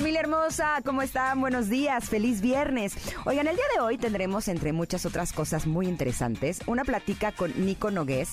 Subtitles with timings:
[0.00, 1.42] Familia hermosa, ¿cómo están?
[1.42, 2.94] Buenos días, feliz viernes.
[3.26, 7.52] Oigan, el día de hoy tendremos, entre muchas otras cosas muy interesantes, una plática con
[7.66, 8.30] Nico Nogués.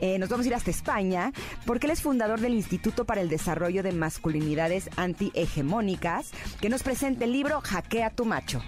[0.00, 1.30] Eh, nos vamos a ir hasta España,
[1.66, 7.26] porque él es fundador del Instituto para el Desarrollo de Masculinidades Antihegemónicas, que nos presenta
[7.26, 8.62] el libro Hackea tu macho.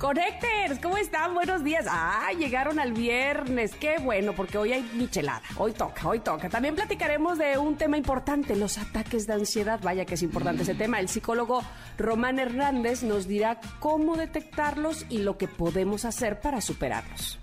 [0.00, 1.34] Connectors, ¿cómo están?
[1.34, 1.84] Buenos días.
[1.86, 3.74] Ah, llegaron al viernes.
[3.74, 5.42] Qué bueno, porque hoy hay michelada.
[5.58, 6.48] Hoy toca, hoy toca.
[6.48, 9.78] También platicaremos de un tema importante, los ataques de ansiedad.
[9.82, 11.00] Vaya que es importante ese tema.
[11.00, 11.62] El psicólogo
[11.98, 17.38] Román Hernández nos dirá cómo detectarlos y lo que podemos hacer para superarlos.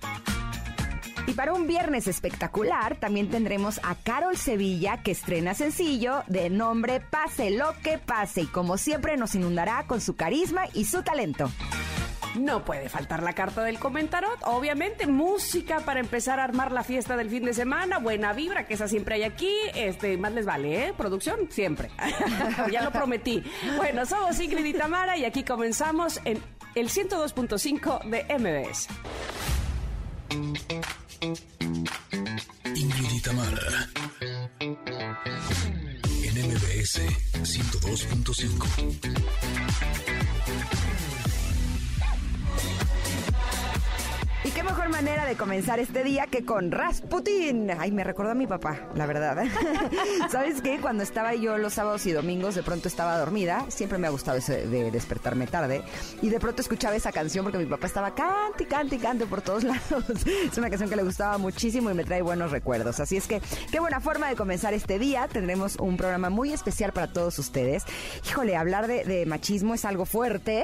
[1.27, 7.01] Y para un viernes espectacular también tendremos a Carol Sevilla que estrena sencillo de nombre
[7.01, 11.51] Pase lo que pase y como siempre nos inundará con su carisma y su talento.
[12.37, 14.39] No puede faltar la carta del comentarot.
[14.43, 17.99] Obviamente, música para empezar a armar la fiesta del fin de semana.
[17.99, 19.51] Buena vibra, que esa siempre hay aquí.
[19.73, 20.93] Este, más les vale, ¿eh?
[20.95, 21.89] Producción, siempre.
[22.71, 23.43] ya lo prometí.
[23.75, 26.41] Bueno, somos Ingrid y Tamara y aquí comenzamos en
[26.75, 28.87] el 102.5 de MBS.
[32.75, 33.89] Ingrid y Tamara.
[36.23, 37.01] En MBS
[37.41, 39.17] 102.5.
[44.57, 47.69] qué mejor manera de comenzar este día que con Rasputin.
[47.77, 49.45] Ay, me recordó a mi papá, la verdad.
[50.31, 50.79] ¿Sabes qué?
[50.79, 53.63] Cuando estaba yo los sábados y domingos, de pronto estaba dormida.
[53.67, 55.83] Siempre me ha gustado eso de despertarme tarde.
[56.23, 59.63] Y de pronto escuchaba esa canción porque mi papá estaba cante, cante, cante por todos
[59.63, 60.05] lados.
[60.25, 62.99] Es una canción que le gustaba muchísimo y me trae buenos recuerdos.
[62.99, 63.39] Así es que
[63.71, 65.27] qué buena forma de comenzar este día.
[65.27, 67.83] Tendremos un programa muy especial para todos ustedes.
[68.27, 70.63] Híjole, hablar de, machismo es algo fuerte.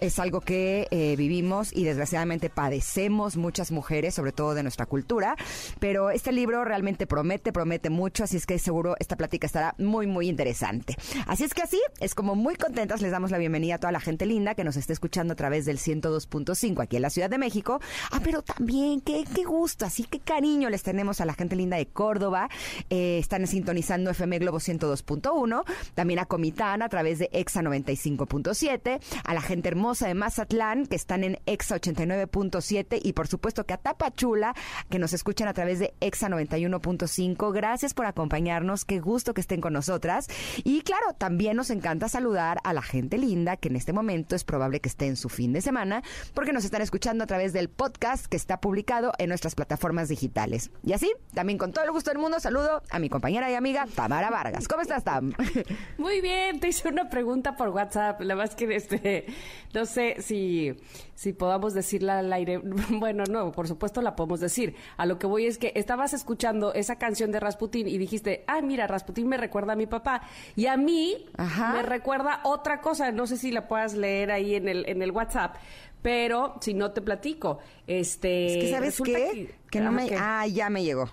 [0.00, 5.36] Es algo que eh, vivimos y desgraciadamente padecemos muchas mujeres, sobre todo de nuestra cultura,
[5.78, 10.06] pero este libro realmente promete, promete mucho, así es que seguro esta plática estará muy,
[10.06, 10.96] muy interesante.
[11.26, 14.00] Así es que así, es como muy contentas, les damos la bienvenida a toda la
[14.00, 17.38] gente linda que nos está escuchando a través del 102.5 aquí en la Ciudad de
[17.38, 17.80] México.
[18.10, 21.76] Ah, pero también, qué, qué gusto, así que cariño les tenemos a la gente linda
[21.76, 22.48] de Córdoba,
[22.90, 25.64] eh, están sintonizando FM Globo 102.1,
[25.94, 30.96] también a Comitán a través de EXA 95.7, a la gente hermosa de Mazatlán que
[30.96, 34.54] están en EXA 89.7 y por supuesto que a Tapachula,
[34.90, 37.52] que nos escuchan a través de EXA 91.5.
[37.52, 40.26] Gracias por acompañarnos, qué gusto que estén con nosotras.
[40.64, 44.44] Y claro, también nos encanta saludar a la gente linda que en este momento es
[44.44, 46.02] probable que esté en su fin de semana,
[46.34, 50.70] porque nos están escuchando a través del podcast que está publicado en nuestras plataformas digitales.
[50.82, 53.86] Y así, también con todo el gusto del mundo, saludo a mi compañera y amiga
[53.94, 54.68] Tamara Vargas.
[54.68, 55.32] ¿Cómo estás, Tam?
[55.98, 58.20] Muy bien, te hice una pregunta por WhatsApp.
[58.20, 59.26] La más que este,
[59.72, 60.74] no sé si,
[61.14, 62.60] si podamos decirla al aire.
[62.90, 64.74] Bueno, no, por supuesto la podemos decir.
[64.96, 68.60] A lo que voy es que estabas escuchando esa canción de Rasputín y dijiste, ah,
[68.60, 70.22] mira, Rasputín me recuerda a mi papá.
[70.56, 71.26] Y a mí
[71.72, 73.12] me recuerda otra cosa.
[73.12, 75.56] No sé si la puedas leer ahí en el, en el WhatsApp.
[76.02, 78.58] Pero si no te platico, este...
[78.58, 79.54] Es que ¿sabes qué?
[79.70, 80.06] Que, no me...
[80.18, 81.08] Ah, ya me llegó.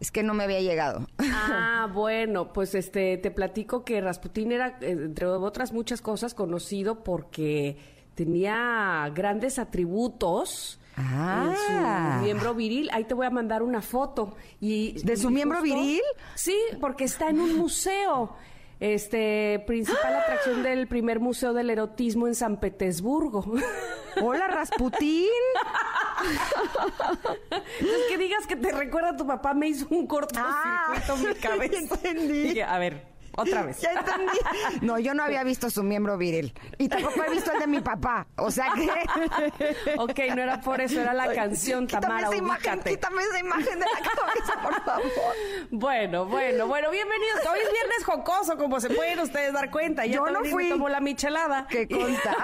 [0.00, 1.06] Es que no me había llegado.
[1.18, 7.02] Ah, bueno, pues este te platico que Rasputín era, eh, entre otras muchas cosas, conocido
[7.02, 7.76] porque
[8.14, 12.20] tenía grandes atributos en su ah.
[12.22, 12.90] miembro viril.
[12.92, 14.36] Ahí te voy a mandar una foto.
[14.60, 16.02] Y, ¿De su miembro viril?
[16.34, 18.34] Sí, porque está en un museo.
[18.80, 23.44] Este, principal atracción del primer museo del erotismo en San Petersburgo.
[24.22, 25.26] Hola, Rasputín.
[27.80, 31.34] es que digas que te recuerda a tu papá me hizo un cortocircuito en mi
[31.40, 31.94] cabeza.
[32.02, 32.60] Entendí.
[32.60, 33.80] a ver, otra vez.
[33.80, 34.38] Ya entendí.
[34.82, 36.52] No, yo no había visto su miembro viril.
[36.78, 38.26] Y tampoco he visto el de mi papá.
[38.36, 39.94] O sea que.
[39.98, 42.28] ok, no era por eso, era la canción, Tamara.
[42.28, 45.04] Esa imagen, quítame esa imagen de la cabeza, por favor.
[45.70, 47.40] Bueno, bueno, bueno, bienvenidos.
[47.50, 50.06] Hoy es viernes jocoso, como se pueden ustedes dar cuenta.
[50.06, 50.68] Ya yo no fui.
[50.68, 51.66] tomó la michelada.
[51.68, 52.36] ¿Qué conta?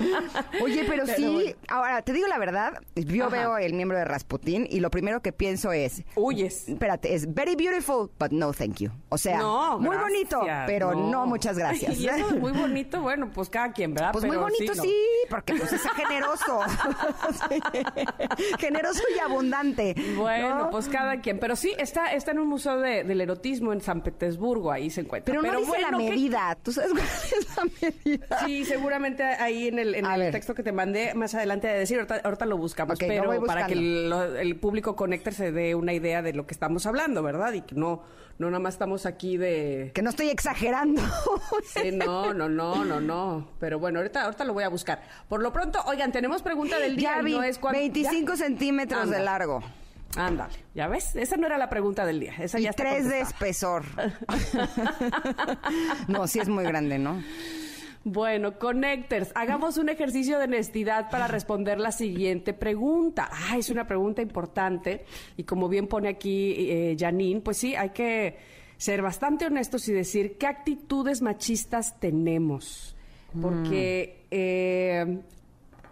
[0.62, 1.54] Oye, pero, sí.
[1.68, 2.80] Ahora, te digo la verdad.
[2.94, 6.02] Yo veo el miembro de Rasputín y lo primero que pienso es.
[6.14, 6.68] Huyes.
[6.68, 8.90] Espérate, es very beautiful, but no thank you.
[9.08, 11.98] O sea, no, muy bonito, pero no, muchas gracias.
[11.98, 14.12] Y eso es muy bonito, bueno, pues cada quien, ¿verdad?
[14.12, 14.94] Pues muy bonito sí,
[15.28, 16.60] porque pues es generoso.
[18.58, 19.94] generoso y abundante.
[20.16, 21.38] Bueno, pues cada quien.
[21.38, 25.34] Pero sí, está, está en un museo del erotismo en San Petersburgo, ahí se encuentra.
[25.34, 26.56] Pero, no dice la medida.
[26.62, 28.46] ¿Tú sabes cuál es la medida?
[28.46, 32.06] Sí, seguramente ahí en el, en el texto que te mandé más adelante de decir,
[32.24, 36.46] ahorita, lo buscamos, pero para que el, público conecte se dé una idea de lo
[36.46, 37.52] que estamos hablando, ¿verdad?
[37.52, 38.02] Y que no,
[38.38, 39.90] no nada más estamos aquí de.
[39.94, 41.02] Que no estoy exagerando.
[41.64, 43.48] Sí, no, no, no, no, no.
[43.60, 45.02] Pero bueno, ahorita, ahorita lo voy a buscar.
[45.28, 47.16] Por lo pronto, oigan, tenemos pregunta del día.
[47.16, 48.36] Ya vi, no es cuan- 25 ¿Ya?
[48.36, 49.62] centímetros de largo.
[50.16, 51.14] Ándale, ¿ya ves?
[51.16, 52.34] Esa no era la pregunta del día.
[52.38, 53.84] Esa Y ya está 3 de espesor.
[56.08, 57.22] no, sí es muy grande, ¿no?
[58.10, 63.28] Bueno, Connectors, hagamos un ejercicio de honestidad para responder la siguiente pregunta.
[63.30, 65.04] Ah, es una pregunta importante
[65.36, 68.38] y como bien pone aquí eh, Janine, pues sí, hay que
[68.78, 72.96] ser bastante honestos y decir qué actitudes machistas tenemos.
[73.42, 75.20] Porque eh,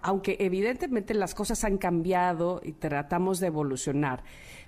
[0.01, 4.23] aunque evidentemente las cosas han cambiado y tratamos de evolucionar,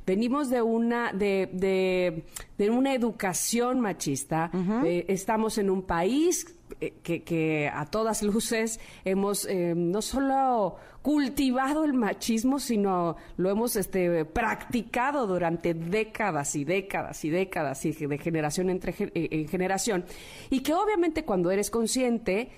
[0.08, 2.25] venimos de una de, de,
[2.56, 4.50] de una educación machista.
[4.84, 6.46] eh, estamos en un país
[6.81, 13.50] eh, que, que a todas luces hemos eh, no solo cultivado el machismo, sino lo
[13.50, 20.04] hemos este, practicado durante décadas y décadas y décadas y de generación entre en generación.
[20.49, 22.49] Y que obviamente cuando eres consciente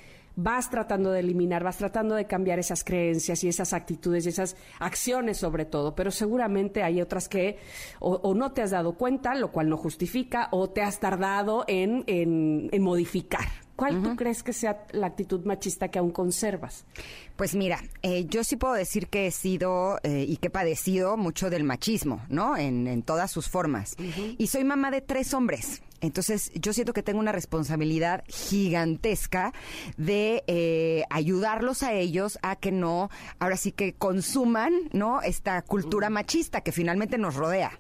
[0.43, 4.57] vas tratando de eliminar, vas tratando de cambiar esas creencias y esas actitudes y esas
[4.79, 7.59] acciones sobre todo, pero seguramente hay otras que
[7.99, 11.65] o, o no te has dado cuenta, lo cual no justifica, o te has tardado
[11.69, 13.45] en, en- en modificar.
[13.77, 16.85] ¿Cuál tú crees que sea la actitud machista que aún conservas?
[17.37, 21.17] Pues mira, eh, yo sí puedo decir que he sido eh, y que he padecido
[21.17, 22.59] mucho del machismo, ¿no?
[22.59, 23.97] En, en todas sus formas.
[24.37, 25.81] Y soy mamá de tres hombres.
[26.01, 29.53] Entonces, yo siento que tengo una responsabilidad gigantesca
[29.97, 35.23] de eh, ayudarlos a ellos a que no, ahora sí que consuman, ¿no?
[35.23, 37.79] Esta cultura machista que finalmente nos rodea.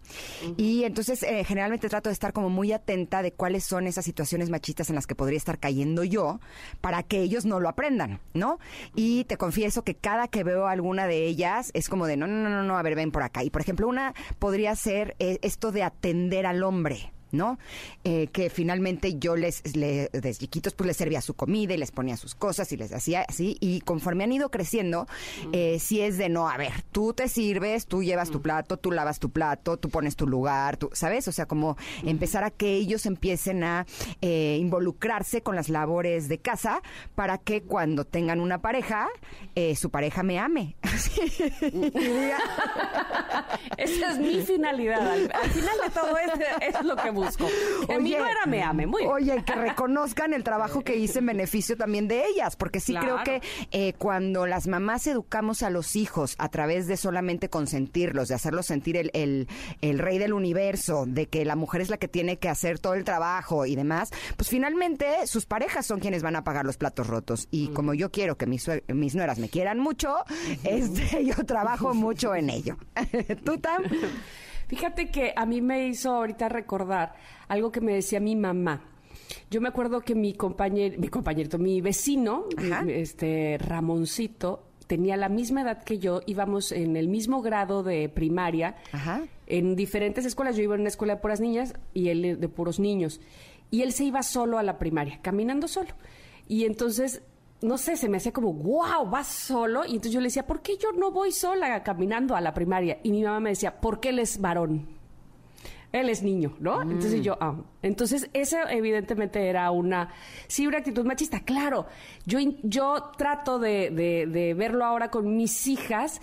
[0.57, 4.51] Y entonces, eh, generalmente trato de estar como muy atenta de cuáles son esas situaciones
[4.51, 6.41] machistas en las que podría estar cayendo yo
[6.81, 8.59] para que ellos no lo aprendan, ¿no?
[8.95, 12.43] Y te confieso que cada que veo alguna de ellas es como de, no, no,
[12.43, 13.43] no, no, no, a ver, ven por acá.
[13.45, 17.13] Y por ejemplo, una podría ser eh, esto de atender al hombre.
[17.33, 17.59] ¿No?
[18.05, 21.91] Eh, que finalmente yo les, le- desde chiquitos, pues les servía su comida y les
[21.91, 23.57] ponía sus cosas y les hacía así.
[23.61, 25.07] Y conforme han ido creciendo,
[25.53, 28.91] eh, sí es de no, a ver, tú te sirves, tú llevas tu plato, tú
[28.93, 31.29] lavas tu plato, tú pones tu lugar, tú, ¿sabes?
[31.29, 33.87] O sea, como empezar a que ellos empiecen a
[34.21, 36.83] eh, involucrarse con las labores de casa
[37.15, 39.09] para que cuando tengan una pareja,
[39.55, 40.77] eh, su pareja me ame.
[43.77, 45.01] Esa es mi finalidad.
[45.11, 46.31] Al, al final de todo es,
[46.75, 47.47] es lo que busco.
[47.87, 48.87] Que mi Oye, nuera me ame.
[48.87, 49.13] Muy bien.
[49.13, 53.19] Oye, que reconozcan el trabajo que hice en beneficio también de ellas, porque sí Claro.
[53.23, 58.29] creo que eh, cuando las mamás educamos a los hijos a través de solamente consentirlos,
[58.29, 59.49] de hacerlos sentir el, el,
[59.81, 62.95] el rey del universo, de que la mujer es la que tiene que hacer todo
[62.95, 67.07] el trabajo y demás, pues finalmente sus parejas son quienes van a pagar los platos
[67.07, 67.49] rotos.
[67.51, 70.15] Y como yo quiero que mis, mis nueras me quieran mucho,
[70.65, 72.77] este, yo trabajo mucho en ello.
[73.45, 73.83] ¿Tú, Tam?
[74.71, 77.15] Fíjate que a mí me hizo ahorita recordar
[77.49, 78.85] algo que me decía mi mamá.
[79.51, 82.85] Yo me acuerdo que mi compañero, mi compañerito, mi vecino, Ajá.
[82.89, 88.77] este Ramoncito, tenía la misma edad que yo, íbamos en el mismo grado de primaria,
[88.93, 89.23] Ajá.
[89.49, 90.55] en diferentes escuelas.
[90.57, 93.21] Yo iba en una escuela de puras niñas y él de puros niños.
[93.73, 95.91] Y él se iba solo a la primaria, caminando solo.
[96.47, 97.23] Y entonces,
[97.63, 99.85] no sé, se me hacía como, wow, vas solo.
[99.85, 102.99] Y entonces yo le decía, ¿por qué yo no voy sola caminando a la primaria?
[103.03, 104.99] Y mi mamá me decía, porque él es varón.
[105.93, 106.83] Él es niño, ¿no?
[106.83, 110.11] Entonces yo, ah, entonces esa evidentemente era una,
[110.47, 111.41] sí, una actitud machista.
[111.41, 111.87] Claro,
[112.25, 116.21] yo, yo trato de, de- de verlo ahora con mis hijas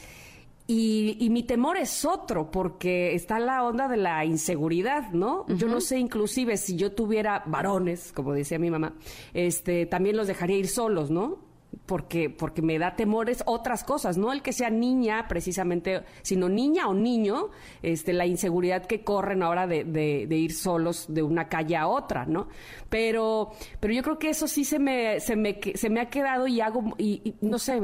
[0.67, 5.45] y, y mi temor es otro, porque está la onda de la inseguridad, ¿no?
[5.47, 8.93] Yo no sé, inclusive si yo tuviera varones, como decía mi mamá,
[9.33, 11.45] este, también los dejaría ir solos, ¿no?
[11.85, 16.87] Porque, porque me da temores otras cosas, no el que sea niña precisamente, sino niña
[16.89, 17.49] o niño,
[17.81, 21.87] este, la inseguridad que corren ahora de, de- de ir solos de una calle a
[21.87, 22.47] otra, ¿no?
[22.89, 26.47] Pero, pero yo creo que eso sí se me, se me, se me ha quedado
[26.47, 27.79] y hago, y, y no sé,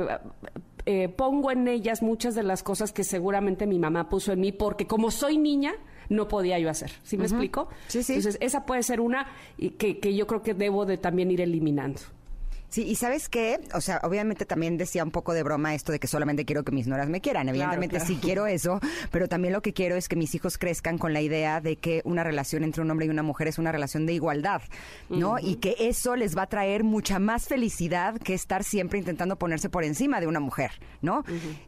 [0.85, 4.51] eh, pongo en ellas muchas de las cosas que seguramente mi mamá puso en mí,
[4.51, 5.73] porque como soy niña,
[6.09, 6.91] no podía yo hacer.
[7.03, 7.69] ¿Sí me explico?
[7.87, 8.13] Sí, sí.
[8.13, 9.27] Entonces, esa puede ser una
[9.77, 12.01] que, que yo creo que debo de también ir eliminando.
[12.73, 13.59] Sí, y ¿sabes qué?
[13.75, 16.71] O sea, obviamente también decía un poco de broma esto de que solamente quiero que
[16.71, 17.47] mis nueras me quieran.
[17.47, 18.07] Evidentemente claro.
[18.07, 18.79] sí quiero eso,
[19.11, 22.01] pero también lo que quiero es que mis hijos crezcan con la idea de que
[22.03, 24.63] una relación entre un hombre y una mujer es una relación de igualdad,
[25.07, 25.37] ¿no?
[25.37, 29.69] Y que eso les va a traer mucha más felicidad que estar siempre intentando ponerse
[29.69, 30.71] por encima de una mujer,
[31.03, 31.23] ¿no?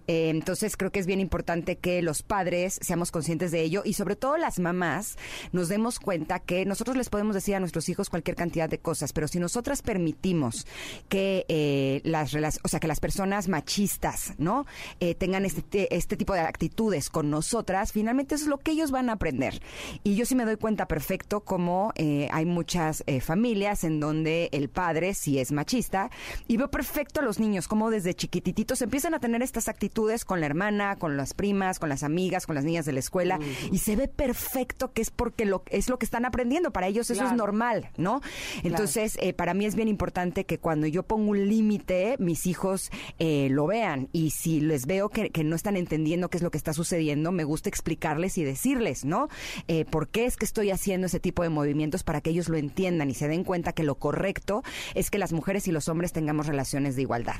[0.07, 3.93] Eh, entonces creo que es bien importante que los padres seamos conscientes de ello y
[3.93, 5.19] sobre todo las mamás
[5.51, 9.13] nos demos cuenta que nosotros les podemos decir a nuestros hijos cualquier cantidad de cosas,
[9.13, 10.65] pero si nosotras permitimos
[11.09, 14.65] que eh, las o sea, que las personas machistas, ¿no?
[14.99, 18.91] Eh, tengan este, este tipo de actitudes con nosotras, finalmente eso es lo que ellos
[18.91, 19.61] van a aprender.
[20.03, 24.69] Y yo sí me doy cuenta perfecto como eh, hay muchas familias en donde el
[24.69, 26.09] padre sí es machista
[26.47, 30.39] y veo perfecto a los niños como desde chiquitititos empiezan a tener estas actitudes con
[30.39, 33.39] la hermana, con las primas, con las amigas, con las niñas de la escuela
[33.71, 36.71] y se ve perfecto que es porque lo, es lo que están aprendiendo.
[36.71, 38.21] Para ellos eso es normal, ¿no?
[38.63, 43.47] Entonces, para mí es bien importante que cuando yo pongo un límite, mis hijos eh,
[43.51, 44.09] lo vean.
[44.11, 47.43] Y si les veo que, no están entendiendo qué es lo que está sucediendo, me
[47.43, 49.29] gusta explicarles y decirles, ¿no?
[49.67, 52.57] Eh, ¿Por qué es que estoy haciendo ese tipo de movimientos para que ellos lo
[52.57, 54.63] entiendan y se den cuenta que lo correcto
[54.93, 57.35] es que las mujeres y los hombres tengamos relaciones de igualdad?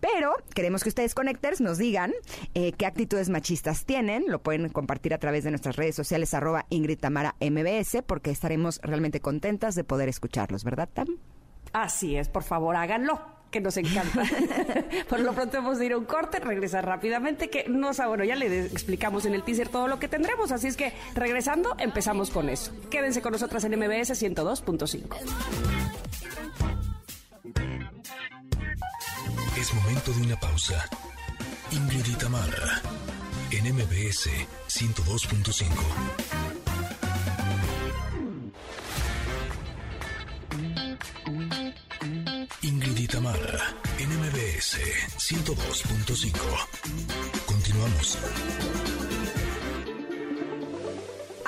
[0.00, 2.12] Pero queremos que ustedes conectores nos digan
[2.54, 4.24] eh, qué actitudes machistas tienen.
[4.28, 8.80] Lo pueden compartir a través de nuestras redes sociales arroba Ingrid Tamara MBS porque estaremos
[8.82, 11.08] realmente contentas de poder escucharlos, ¿verdad, Tam?
[11.74, 14.24] Así es, por favor, háganlo que nos encanta.
[15.08, 18.34] Por lo pronto hemos de ir a un corte, regresar rápidamente, que no bueno, ya
[18.34, 22.48] le explicamos en el teaser todo lo que tendremos, así es que regresando empezamos con
[22.48, 22.72] eso.
[22.90, 25.16] Quédense con nosotras en MBS 102.5.
[29.56, 30.84] Es momento de una pausa.
[31.70, 32.82] Ingrid y Tamara,
[33.52, 34.30] en MBS
[34.68, 36.43] 102.5.
[42.64, 44.78] Ingrid y Tamara, NMBS
[45.18, 46.32] 102.5.
[47.44, 48.18] Continuamos.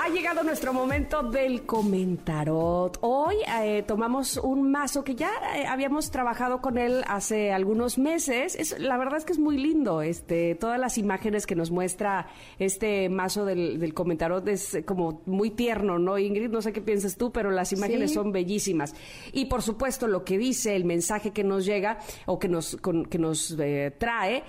[0.07, 2.97] Ha llegado nuestro momento del comentarot.
[3.01, 8.55] Hoy eh, tomamos un mazo que ya eh, habíamos trabajado con él hace algunos meses.
[8.55, 10.03] Es, la verdad es que es muy lindo.
[10.03, 12.29] Este, todas las imágenes que nos muestra
[12.61, 16.51] este mazo del, comentarot es como muy tierno, ¿no, Ingrid?
[16.51, 18.95] No sé qué piensas tú, pero las imágenes son bellísimas.
[19.33, 22.79] Y por supuesto, lo que dice, el mensaje que nos llega o que nos,
[23.11, 24.45] que nos eh, trae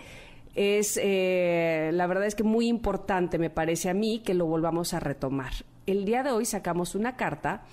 [0.58, 4.94] es, eh, la verdad es que muy importante me parece a mí que lo volvamos
[4.96, 5.54] a retomar.
[5.86, 7.64] El día de hoy sacamos una carta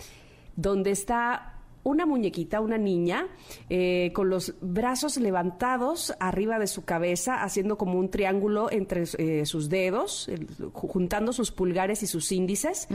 [0.54, 3.26] donde está una muñequita, una niña,
[3.68, 9.44] eh, con los brazos levantados arriba de su cabeza, haciendo como un triángulo entre eh,
[9.46, 10.30] sus dedos,
[10.72, 12.88] juntando sus pulgares y sus índices,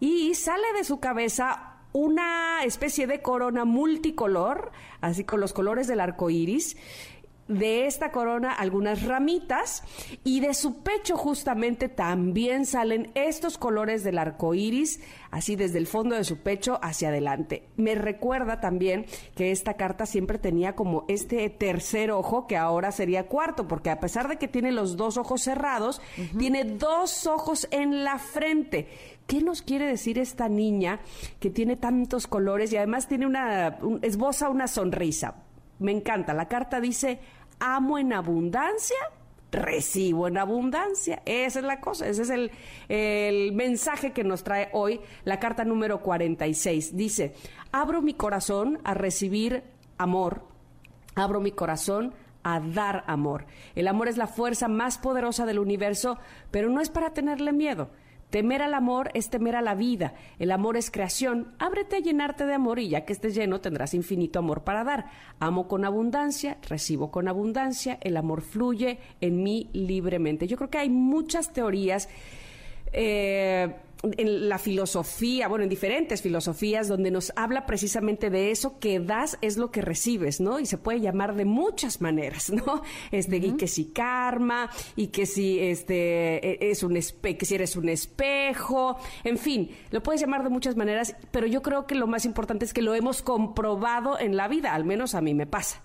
[0.00, 6.00] y sale de su cabeza una especie de corona multicolor, así con los colores del
[6.00, 6.76] arco iris,
[7.48, 9.82] de esta corona algunas ramitas
[10.24, 15.86] y de su pecho justamente también salen estos colores del arco iris, así desde el
[15.86, 17.64] fondo de su pecho hacia adelante.
[17.76, 23.26] Me recuerda también que esta carta siempre tenía como este tercer ojo que ahora sería
[23.26, 26.00] cuarto, porque a pesar de que tiene los dos ojos cerrados,
[26.38, 28.88] tiene dos ojos en la frente.
[29.26, 31.00] ¿Qué nos quiere decir esta niña
[31.40, 35.43] que tiene tantos colores y además tiene una, esboza una sonrisa?
[35.78, 36.34] Me encanta.
[36.34, 37.20] La carta dice,
[37.58, 38.96] amo en abundancia,
[39.50, 41.22] recibo en abundancia.
[41.24, 42.50] Esa es la cosa, ese es el,
[42.88, 46.96] el, mensaje que nos trae hoy la carta número 46.
[46.96, 47.34] Dice,
[47.72, 49.62] abro mi corazón a recibir
[49.98, 50.42] amor,
[51.14, 53.46] abro mi corazón a dar amor.
[53.74, 56.18] El amor es la fuerza más poderosa del universo,
[56.50, 57.90] pero no es para tenerle miedo.
[58.30, 60.14] Temer al amor es temer a la vida.
[60.38, 61.54] El amor es creación.
[61.58, 65.06] Ábrete a llenarte de amor y ya que estés lleno tendrás infinito amor para dar.
[65.38, 70.46] Amo con abundancia, recibo con abundancia, el amor fluye en mí libremente.
[70.46, 72.08] Yo creo que hay muchas teorías.
[72.92, 73.74] Eh,
[74.16, 79.38] en la filosofía, bueno, en diferentes filosofías, donde nos habla precisamente de eso, que das
[79.40, 80.60] es lo que recibes, ¿no?
[80.60, 82.82] Y se puede llamar de muchas maneras, ¿no?
[83.10, 87.54] Este, y que si karma, y que si este e, es un espe que si
[87.54, 91.94] eres un espejo, en fin, lo puedes llamar de muchas maneras, pero yo creo que
[91.94, 95.34] lo más importante es que lo hemos comprobado en la vida, al menos a mí
[95.34, 95.82] me pasa.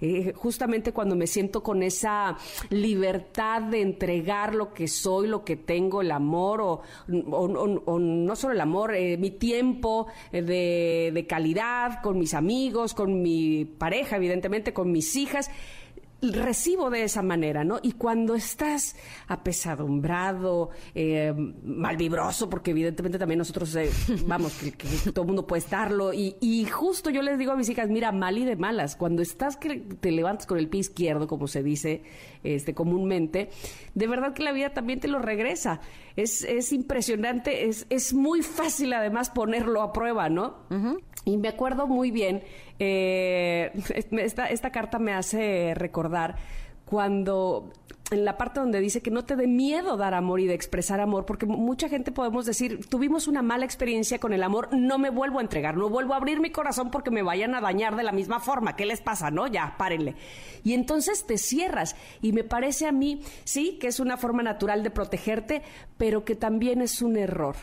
[0.00, 2.36] Eh, justamente cuando me siento con esa
[2.70, 8.60] libertad de entregar lo que soy, lo que tengo, el amor, o, no solo el
[8.60, 14.72] amor, eh, mi tiempo eh, de, de calidad con mis amigos, con mi pareja, evidentemente,
[14.72, 15.50] con mis hijas
[16.20, 17.78] recibo de esa manera, ¿no?
[17.82, 18.96] Y cuando estás
[19.28, 21.32] apesadumbrado, eh,
[21.62, 23.90] malvibroso, porque evidentemente también nosotros, eh,
[24.26, 27.68] vamos, que, todo el mundo puede estarlo, y, y, justo yo les digo a mis
[27.68, 31.28] hijas, mira, mal y de malas, cuando estás que te levantas con el pie izquierdo,
[31.28, 32.02] como se dice
[32.42, 33.50] este, comúnmente,
[33.94, 35.80] de verdad que la vida también te lo regresa.
[36.16, 40.56] Es, es impresionante, es, es muy fácil además ponerlo a prueba, ¿no?
[41.24, 42.42] Y me acuerdo muy bien,
[42.78, 43.70] eh,
[44.10, 46.36] esta, esta carta me hace recordar
[46.84, 47.70] cuando
[48.10, 51.00] en la parte donde dice que no te dé miedo dar amor y de expresar
[51.00, 55.10] amor, porque mucha gente podemos decir, tuvimos una mala experiencia con el amor, no me
[55.10, 58.02] vuelvo a entregar, no vuelvo a abrir mi corazón porque me vayan a dañar de
[58.02, 58.76] la misma forma.
[58.76, 59.30] ¿Qué les pasa?
[59.30, 60.14] No, ya, párenle.
[60.64, 61.96] Y entonces te cierras.
[62.22, 65.62] Y me parece a mí, sí, que es una forma natural de protegerte,
[65.96, 67.56] pero que también es un error.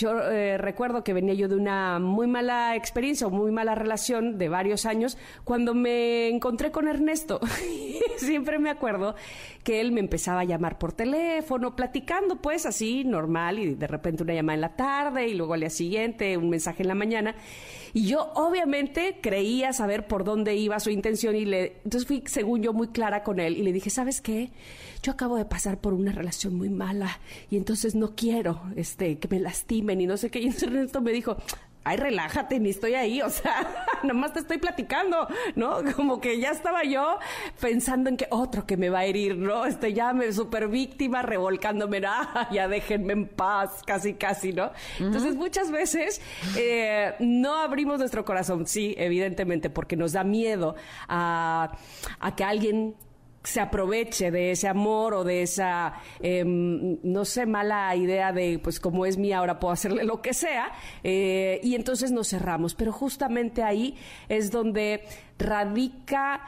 [0.00, 4.38] Yo eh, recuerdo que venía yo de una muy mala experiencia o muy mala relación
[4.38, 7.38] de varios años cuando me encontré con Ernesto.
[8.16, 9.14] Siempre me acuerdo
[9.62, 14.22] que él me empezaba a llamar por teléfono, platicando pues así, normal, y de repente
[14.22, 17.34] una llamada en la tarde y luego al día siguiente un mensaje en la mañana.
[17.92, 22.62] Y yo obviamente creía saber por dónde iba su intención y le entonces fui según
[22.62, 24.50] yo muy clara con él y le dije, "¿Sabes qué?
[25.02, 29.28] Yo acabo de pasar por una relación muy mala y entonces no quiero este que
[29.82, 31.36] me y no sé qué." Y Ernesto me dijo,
[31.84, 35.78] ay, relájate, ni estoy ahí, o sea, nomás te estoy platicando, ¿no?
[35.96, 37.18] Como que ya estaba yo
[37.60, 39.64] pensando en que otro que me va a herir, ¿no?
[39.64, 44.72] Este ya me super víctima, revolcándome, ah, ya déjenme en paz, casi, casi, ¿no?
[44.98, 46.20] Entonces, muchas veces
[46.56, 50.74] eh, no abrimos nuestro corazón, sí, evidentemente, porque nos da miedo
[51.08, 51.76] a,
[52.20, 52.94] a que alguien
[53.42, 58.78] se aproveche de ese amor o de esa, em, no sé, mala idea de, pues
[58.80, 62.74] como es mía, ahora puedo hacerle lo que sea, eh, y entonces nos cerramos.
[62.74, 63.96] Pero justamente ahí
[64.28, 65.04] es donde
[65.38, 66.42] radica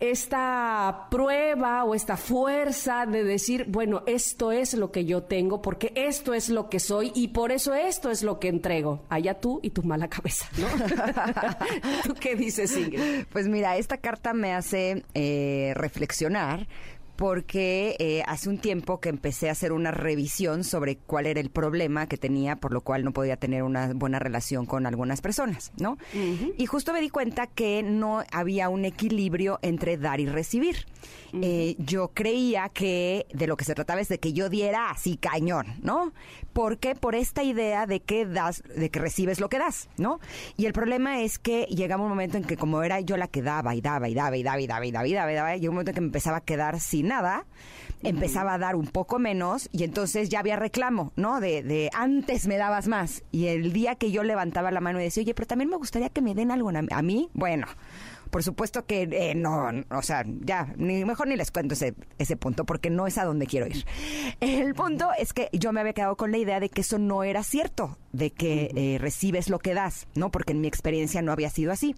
[0.00, 5.92] esta prueba o esta fuerza de decir, bueno, esto es lo que yo tengo, porque
[5.94, 9.04] esto es lo que soy y por eso esto es lo que entrego.
[9.08, 10.66] Allá tú y tu mala cabeza, ¿no?
[12.04, 13.26] ¿Tú qué dices, Ingrid?
[13.30, 16.66] Pues mira, esta carta me hace eh, reflexionar
[17.20, 21.50] porque eh, hace un tiempo que empecé a hacer una revisión sobre cuál era el
[21.50, 25.70] problema que tenía, por lo cual no podía tener una buena relación con algunas personas,
[25.76, 25.98] ¿no?
[26.56, 30.86] Y justo me di cuenta que no había un equilibrio entre dar y recibir.
[31.32, 35.18] Eh, yo creía que de lo que se trataba es de que yo diera así
[35.18, 36.14] cañón, ¿no?
[36.54, 40.20] Porque por esta idea de que das, de que recibes lo que das, ¿no?
[40.56, 43.42] Y el problema es que llegaba un momento en que como era yo la que
[43.42, 45.56] daba y daba y daba y daba y daba y daba y daba, y daba
[45.56, 47.44] llegó un momento en que me empezaba a quedar sin nada,
[48.02, 51.40] empezaba a dar un poco menos y entonces ya había reclamo, ¿no?
[51.40, 53.22] De, de antes me dabas más.
[53.30, 56.08] Y el día que yo levantaba la mano y decía, oye, pero también me gustaría
[56.08, 57.66] que me den algo a mí, bueno
[58.30, 62.36] por supuesto que eh, no, o sea, ya, ni mejor ni les cuento ese, ese
[62.36, 63.84] punto porque no es a donde quiero ir.
[64.40, 67.24] El punto es que yo me había quedado con la idea de que eso no
[67.24, 70.30] era cierto, de que eh, recibes lo que das, ¿no?
[70.30, 71.96] Porque en mi experiencia no había sido así.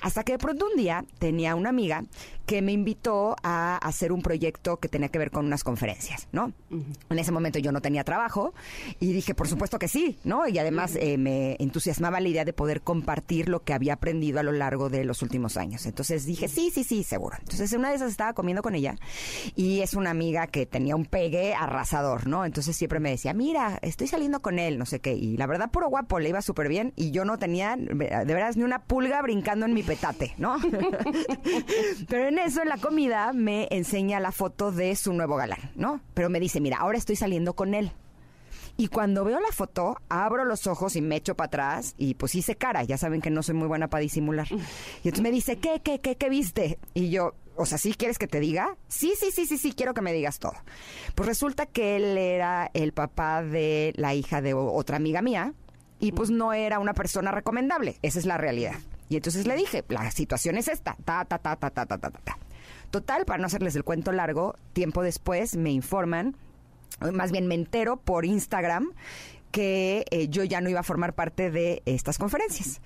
[0.00, 2.04] Hasta que de pronto un día tenía una amiga
[2.46, 6.52] que me invitó a hacer un proyecto que tenía que ver con unas conferencias, ¿no?
[6.70, 8.54] En ese momento yo no tenía trabajo
[9.00, 10.46] y dije, por supuesto que sí, ¿no?
[10.46, 14.42] Y además eh, me entusiasmaba la idea de poder compartir lo que había aprendido a
[14.42, 15.86] lo largo de los últimos años.
[15.86, 17.36] Entonces dije, sí, sí, sí, seguro.
[17.40, 18.96] Entonces una de esas estaba comiendo con ella
[19.56, 22.44] y es una amiga que tenía un pegue arrasador, ¿no?
[22.44, 25.14] Entonces siempre me decía, mira, estoy saliendo con él, no sé qué.
[25.14, 28.56] Y la verdad, puro guapo, le iba súper bien y yo no tenía, de veras,
[28.56, 30.56] ni una pulga brincando en mi petate, ¿no?
[32.08, 36.00] Pero en eso, en la comida, me enseña la foto de su nuevo galán, ¿no?
[36.14, 37.92] Pero me dice, mira, ahora estoy saliendo con él.
[38.76, 42.34] Y cuando veo la foto, abro los ojos y me echo para atrás y pues
[42.34, 42.82] hice cara.
[42.82, 44.48] Ya saben que no soy muy buena para disimular.
[44.50, 46.80] Y entonces me dice, ¿qué, qué, qué, qué viste?
[46.92, 48.76] Y yo, o sea, ¿sí quieres que te diga?
[48.88, 50.54] Sí, sí, sí, sí, sí, quiero que me digas todo.
[51.14, 55.54] Pues resulta que él era el papá de la hija de otra amiga mía
[56.00, 57.96] y pues no era una persona recomendable.
[58.02, 58.74] Esa es la realidad.
[59.08, 62.10] Y entonces le dije, la situación es esta, ta, ta, ta, ta, ta, ta, ta,
[62.10, 62.38] ta.
[62.90, 66.36] Total, para no hacerles el cuento largo, tiempo después me informan,
[67.12, 68.92] más bien me entero por Instagram
[69.50, 72.80] que eh, yo ya no iba a formar parte de estas conferencias.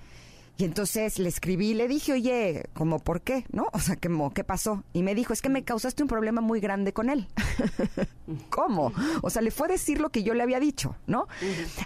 [0.59, 3.45] Y entonces le escribí y le dije, oye, ¿cómo por qué?
[3.49, 3.67] ¿No?
[3.71, 4.83] O sea, ¿qué, ¿qué pasó?
[4.91, 7.29] Y me dijo, es que me causaste un problema muy grande con él.
[8.49, 8.91] ¿Cómo?
[9.21, 11.29] O sea, le fue a decir lo que yo le había dicho, ¿no?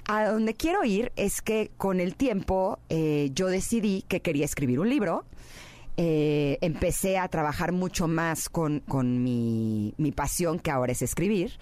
[0.07, 4.79] A donde quiero ir es que con el tiempo eh, yo decidí que quería escribir
[4.79, 5.23] un libro.
[5.95, 11.59] Eh, empecé a trabajar mucho más con, con mi, mi pasión, que ahora es escribir.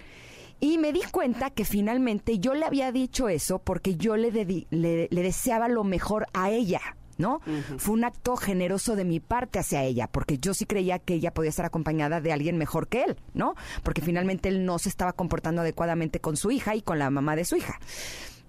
[0.61, 4.31] Y me di cuenta que finalmente yo le había dicho eso porque yo le,
[4.71, 6.79] le deseaba lo mejor a ella.
[7.17, 7.41] ¿No?
[7.77, 11.33] Fue un acto generoso de mi parte hacia ella, porque yo sí creía que ella
[11.33, 13.55] podía estar acompañada de alguien mejor que él, ¿no?
[13.83, 17.35] Porque finalmente él no se estaba comportando adecuadamente con su hija y con la mamá
[17.35, 17.79] de su hija.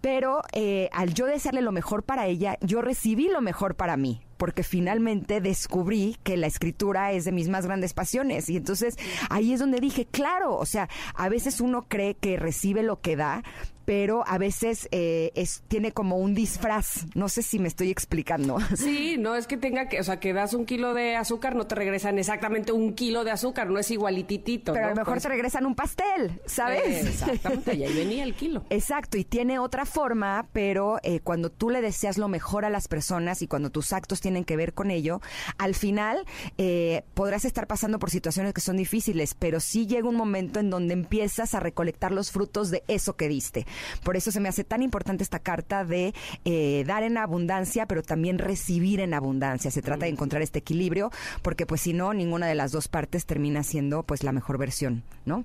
[0.00, 4.20] Pero eh, al yo desearle lo mejor para ella, yo recibí lo mejor para mí,
[4.42, 8.48] porque finalmente descubrí que la escritura es de mis más grandes pasiones.
[8.48, 8.96] Y entonces
[9.30, 13.14] ahí es donde dije, claro, o sea, a veces uno cree que recibe lo que
[13.14, 13.44] da,
[13.84, 17.06] pero a veces eh, es, tiene como un disfraz.
[17.14, 18.58] No sé si me estoy explicando.
[18.76, 21.66] Sí, no es que tenga que, o sea, que das un kilo de azúcar, no
[21.66, 24.72] te regresan exactamente un kilo de azúcar, no es igualititito.
[24.72, 27.06] Pero a lo mejor pues te regresan un pastel, ¿sabes?
[27.06, 28.64] exactamente, y ahí venía el kilo.
[28.70, 32.88] Exacto, y tiene otra forma, pero eh, cuando tú le deseas lo mejor a las
[32.88, 35.20] personas y cuando tus actos tienen que ver con ello,
[35.58, 36.24] al final
[36.58, 40.70] eh, podrás estar pasando por situaciones que son difíciles, pero sí llega un momento en
[40.70, 43.66] donde empiezas a recolectar los frutos de eso que diste.
[44.02, 46.14] Por eso se me hace tan importante esta carta de
[46.44, 49.70] eh, dar en abundancia, pero también recibir en abundancia.
[49.70, 51.10] Se trata de encontrar este equilibrio,
[51.42, 55.02] porque pues si no, ninguna de las dos partes termina siendo pues la mejor versión,
[55.24, 55.44] ¿no?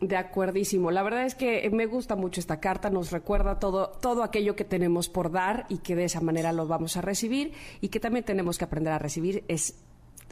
[0.00, 0.90] De acuerdísimo.
[0.90, 4.64] La verdad es que me gusta mucho esta carta, nos recuerda todo, todo aquello que
[4.64, 8.24] tenemos por dar y que de esa manera lo vamos a recibir y que también
[8.24, 9.44] tenemos que aprender a recibir.
[9.48, 9.74] Es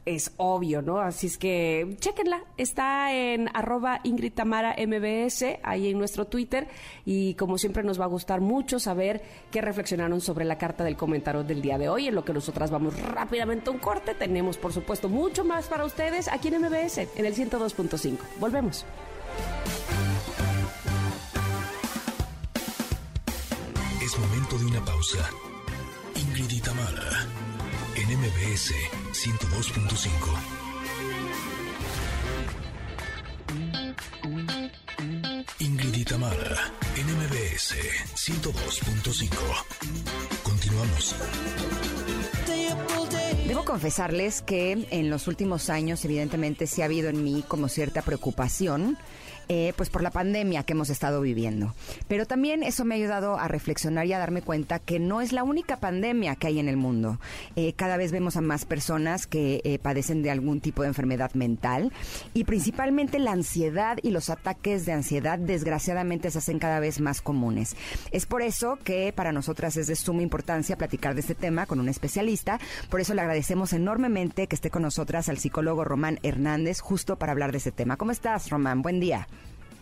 [0.08, 1.00] es obvio, ¿no?
[1.00, 2.42] Así es que chéquenla.
[2.56, 6.66] Está en arroba Ingrid Tamara MBS, ahí en nuestro Twitter.
[7.04, 10.96] Y como siempre nos va a gustar mucho saber qué reflexionaron sobre la carta del
[10.96, 12.08] comentario del día de hoy.
[12.08, 14.14] En lo que nosotras vamos rápidamente a un corte.
[14.14, 18.18] Tenemos, por supuesto, mucho más para ustedes aquí en MBS, en el 102.5.
[18.40, 18.86] Volvemos.
[24.02, 25.30] Es momento de una pausa.
[26.14, 27.26] Ingrid y Tamara
[27.94, 28.72] en MBS
[29.12, 30.58] 102.5.
[35.60, 37.74] Ingrid y Tamara en MBS
[38.14, 39.28] 102.5.
[40.42, 41.14] Continuamos.
[43.46, 48.02] Debo confesarles que en los últimos años, evidentemente, sí ha habido en mí como cierta
[48.02, 48.98] preocupación
[49.48, 51.74] eh, pues por la pandemia que hemos estado viviendo.
[52.06, 55.32] Pero también eso me ha ayudado a reflexionar y a darme cuenta que no es
[55.32, 57.18] la única pandemia que hay en el mundo.
[57.56, 61.32] Eh, cada vez vemos a más personas que eh, padecen de algún tipo de enfermedad
[61.34, 61.92] mental
[62.34, 67.20] y principalmente la ansiedad y los ataques de ansiedad desgraciadamente se hacen cada vez más
[67.20, 67.76] comunes.
[68.10, 71.80] Es por eso que para nosotras es de suma importancia platicar de este tema con
[71.80, 72.60] un especialista.
[72.90, 77.32] Por eso le agradecemos enormemente que esté con nosotras al psicólogo Román Hernández justo para
[77.32, 77.96] hablar de este tema.
[77.96, 78.82] ¿Cómo estás, Román?
[78.82, 79.28] Buen día.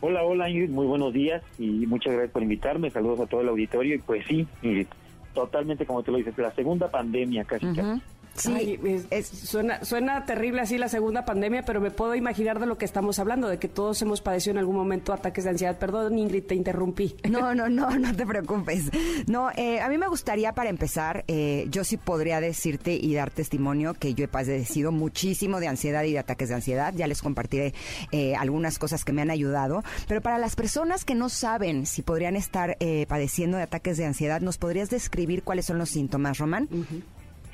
[0.08, 2.92] Hola, hola Ingrid, muy buenos días y muchas gracias por invitarme.
[2.92, 4.86] Saludos a todo el auditorio y pues sí, Ingrid,
[5.34, 7.66] totalmente como te lo dices, la segunda pandemia casi.
[7.74, 8.00] casi.
[8.36, 8.78] Sí,
[9.10, 12.84] es, suena, suena terrible así la segunda pandemia, pero me puedo imaginar de lo que
[12.84, 15.78] estamos hablando, de que todos hemos padecido en algún momento ataques de ansiedad.
[15.78, 17.16] Perdón, Ingrid, te interrumpí.
[17.36, 18.84] No, no, no, no te preocupes.
[19.26, 23.30] No, eh, a mí me gustaría para empezar, eh, yo sí podría decirte y dar
[23.30, 26.94] testimonio que yo he padecido muchísimo de ansiedad y de ataques de ansiedad.
[26.96, 27.74] Ya les compartiré
[28.10, 29.84] eh, algunas cosas que me han ayudado.
[30.08, 34.40] Pero para las personas que no saben si podrían estar padeciendo de ataques de ansiedad,
[34.40, 36.68] ¿nos podrías describir cuáles son los síntomas, Román?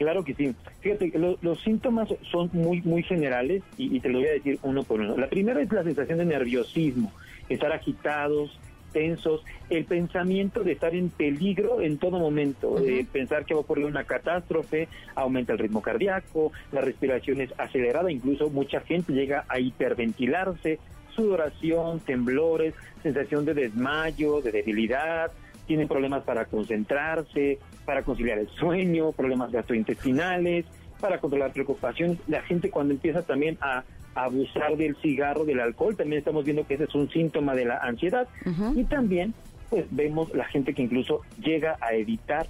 [0.03, 0.53] Claro que sí.
[0.81, 5.01] Fíjate, los síntomas son muy, muy generales y, te lo voy a decir uno por
[5.01, 5.17] uno.
[5.17, 7.13] La primera es la sensación de nerviosismo,
[7.49, 8.59] estar agitados,
[8.93, 13.63] tensos, el pensamiento de estar en peligro en todo momento, de pensar que va a
[13.63, 19.45] ocurrir una catástrofe, aumenta el ritmo cardíaco, la respiración es acelerada, incluso mucha gente llega
[19.49, 20.81] a hiperventilarse,
[21.15, 25.31] sudoración, temblores, sensación de desmayo, de debilidad,
[25.73, 30.67] tienen problemas para concentrarse, para conciliar el sueño, problemas gastrointestinales,
[31.01, 32.19] para controlar preocupaciones.
[32.29, 36.75] La gente cuando empieza también a, abusar del cigarro, del alcohol, también estamos viendo que
[36.75, 38.29] ese es un síntoma de la ansiedad.
[38.77, 39.33] Y también
[39.71, 42.47] pues vemos la gente que incluso llega a evitar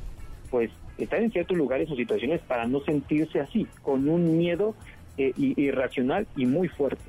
[0.50, 4.74] pues estar en ciertos lugares o situaciones para no sentirse así, con un miedo
[5.16, 7.04] eh, irracional y muy fuerte.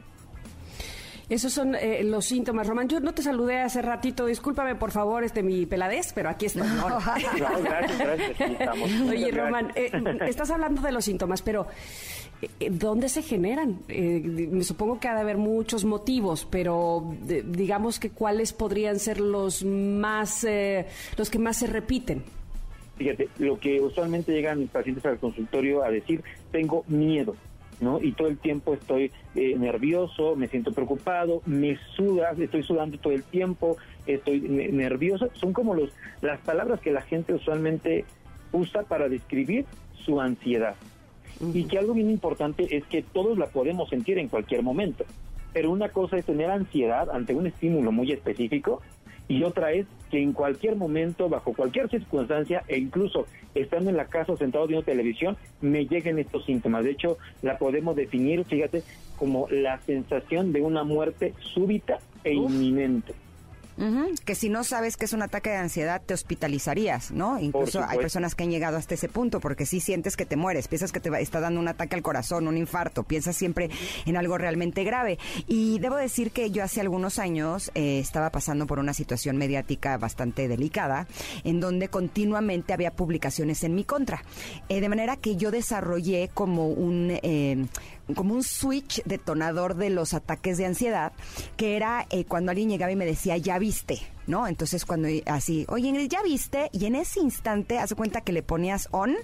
[1.30, 2.90] Esos son eh, los síntomas, Román.
[2.90, 6.64] Yo no te saludé hace ratito, discúlpame por favor este mi peladez, pero aquí estoy.
[6.68, 8.80] gracias, gracias.
[9.10, 9.92] Oye, Román, eh,
[10.28, 11.68] estás hablando de los síntomas, pero
[12.42, 13.80] eh, ¿dónde se generan?
[13.88, 19.64] me supongo que ha de haber muchos motivos, pero digamos que cuáles podrían ser los
[19.64, 20.46] más,
[21.18, 22.24] los que más se repiten.
[22.98, 27.36] Fíjate, lo que usualmente llegan mis pacientes al consultorio a decir, tengo miedo
[27.84, 28.02] ¿no?
[28.02, 33.14] Y todo el tiempo estoy eh, nervioso, me siento preocupado, me sudas, estoy sudando todo
[33.14, 35.30] el tiempo, estoy nervioso.
[35.34, 35.92] Son como los,
[36.22, 38.06] las palabras que la gente usualmente
[38.52, 39.66] usa para describir
[40.06, 40.76] su ansiedad.
[41.54, 45.04] Y que algo bien importante es que todos la podemos sentir en cualquier momento.
[45.52, 48.82] Pero una cosa es tener ansiedad ante un estímulo muy específico
[49.28, 54.06] y otra es que en cualquier momento, bajo cualquier circunstancia e incluso estando en la
[54.06, 56.84] casa sentado viendo televisión, me lleguen estos síntomas.
[56.84, 58.84] De hecho, la podemos definir, fíjate,
[59.18, 63.14] como la sensación de una muerte súbita e inminente.
[64.26, 67.40] Que si no sabes que es un ataque de ansiedad, te hospitalizarías, ¿no?
[67.40, 70.68] Incluso hay personas que han llegado hasta ese punto porque si sientes que te mueres,
[70.68, 73.70] piensas que te está dando un ataque al corazón, un infarto, piensas siempre
[74.06, 75.18] en algo realmente grave.
[75.48, 79.98] Y debo decir que yo hace algunos años eh, estaba pasando por una situación mediática
[79.98, 81.08] bastante delicada,
[81.44, 84.24] en donde continuamente había publicaciones en mi contra.
[84.70, 87.66] Eh, de manera que yo desarrollé como un eh,
[88.16, 91.14] como un switch detonador de los ataques de ansiedad,
[91.58, 94.48] que era eh, cuando alguien llegaba y me decía, ya viste, ¿no?
[94.48, 96.70] Entonces cuando así, oye Ingrid, ¿ya viste?
[96.72, 99.16] Y en ese instante, hace cuenta que le ponías on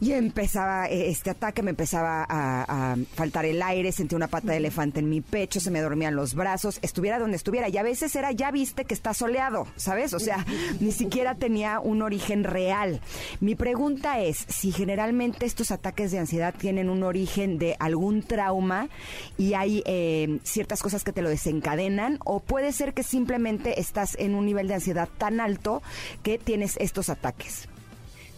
[0.00, 4.58] y empezaba eh, este ataque, me empezaba a, faltar el aire, sentí una pata de
[4.58, 7.68] elefante en mi pecho, se me dormían los brazos, estuviera donde estuviera.
[7.68, 10.14] Y a veces era, ya viste que está soleado, ¿sabes?
[10.14, 10.44] O sea,
[10.80, 13.00] ni siquiera tenía un origen real.
[13.40, 18.88] Mi pregunta es, si generalmente estos ataques de ansiedad tienen un origen de algún trauma
[19.36, 24.07] y hay eh, ciertas cosas que te lo desencadenan, o puede ser que simplemente estás
[24.18, 25.82] en un nivel de ansiedad tan alto
[26.22, 27.68] que tienes estos ataques.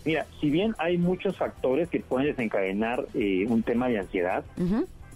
[0.04, 4.44] Mira, si bien hay muchos factores que pueden desencadenar eh, un tema de ansiedad,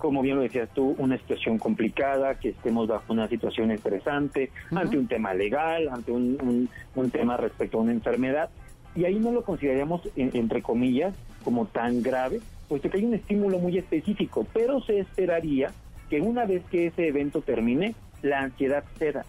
[0.05, 4.99] como bien lo decías tú, una situación complicada, que estemos bajo una situación estresante, ante
[4.99, 6.69] un tema legal, ante un,
[7.11, 8.51] tema respecto a una enfermedad,
[8.95, 13.59] y ahí no lo consideraríamos, entre comillas, como tan grave, puesto que hay un estímulo
[13.59, 15.73] muy específico, pero se esperaría
[16.11, 19.25] que una vez que ese evento termine, la ansiedad ceda.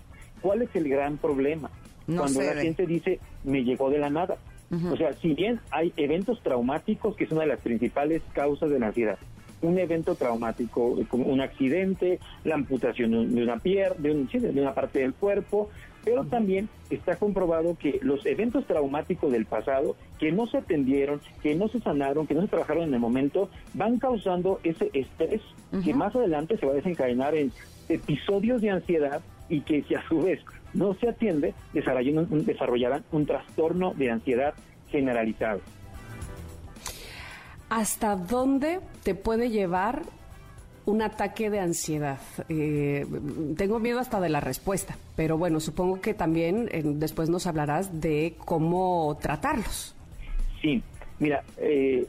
[0.46, 1.72] ¿Cuál es el gran problema?
[2.06, 4.38] Cuando la gente dice, me llegó de la nada.
[4.92, 8.78] O sea, si bien hay eventos traumáticos, que es una de las principales causas de
[8.78, 9.18] la ansiedad,
[9.64, 15.00] un evento traumático, como un accidente, la amputación de una pierna, de, de una parte
[15.00, 15.72] del cuerpo,
[16.04, 21.56] pero también está comprobado que los eventos traumáticos del pasado, que no se atendieron, que
[21.56, 25.42] no se sanaron, que no se trabajaron en el momento, van causando ese estrés
[25.84, 27.52] que más adelante se va a desencadenar en
[27.90, 30.40] episodios de ansiedad y que si a su vez
[30.74, 34.54] no se atiende, desarrollarán un trastorno de ansiedad
[34.90, 35.62] generalizado.
[37.70, 40.04] ¿Hasta dónde te puede llevar
[40.86, 42.20] un ataque de ansiedad.
[42.50, 43.06] Eh,
[43.58, 48.02] tengo miedo hasta de la respuesta, pero bueno, supongo que también eh, después nos hablarás
[48.02, 49.96] de cómo tratarlos.
[50.62, 50.82] Sí,
[51.20, 52.06] mira, eh,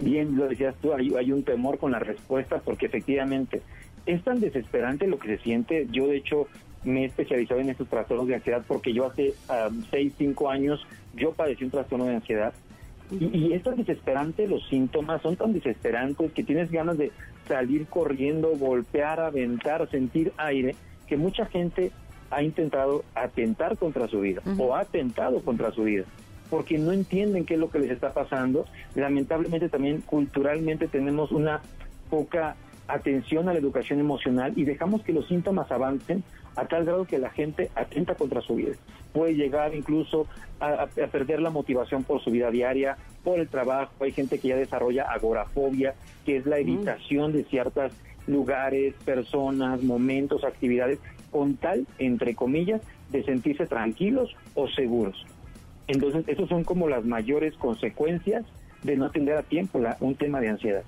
[0.00, 3.62] bien lo decías tú, hay, hay, un temor con la respuesta porque efectivamente
[4.06, 5.86] es tan desesperante lo que se siente.
[5.90, 6.48] Yo de hecho
[6.84, 9.34] me he especializado en estos trastornos de ansiedad porque yo hace
[9.90, 12.52] 6, 5 años yo padecí un trastorno de ansiedad
[13.10, 17.10] y, es tan desesperante, los síntomas son tan desesperantes que tienes ganas de
[17.46, 21.90] salir corriendo, golpear, aventar, sentir aire, que mucha gente
[22.30, 26.04] ha intentado atentar contra su vida o ha atentado contra su vida
[26.50, 28.64] porque no entienden qué es lo que les está pasando.
[28.94, 31.60] Lamentablemente también culturalmente tenemos una
[32.08, 32.56] poca
[32.88, 36.24] atención a la educación emocional y dejamos que los síntomas avancen
[36.56, 38.74] a tal grado que la gente atenta contra su vida.
[39.12, 40.26] Puede llegar incluso
[40.58, 43.92] a, perder la motivación por su vida diaria, por el trabajo.
[44.00, 47.92] Hay gente que ya desarrolla agorafobia, que es la evitación de ciertos
[48.26, 50.98] lugares, personas, momentos, actividades,
[51.30, 55.26] con tal, entre comillas, de sentirse tranquilos o seguros.
[55.86, 58.44] Entonces, esas son como las mayores consecuencias
[58.82, 60.82] de no atender a tiempo un tema de ansiedad.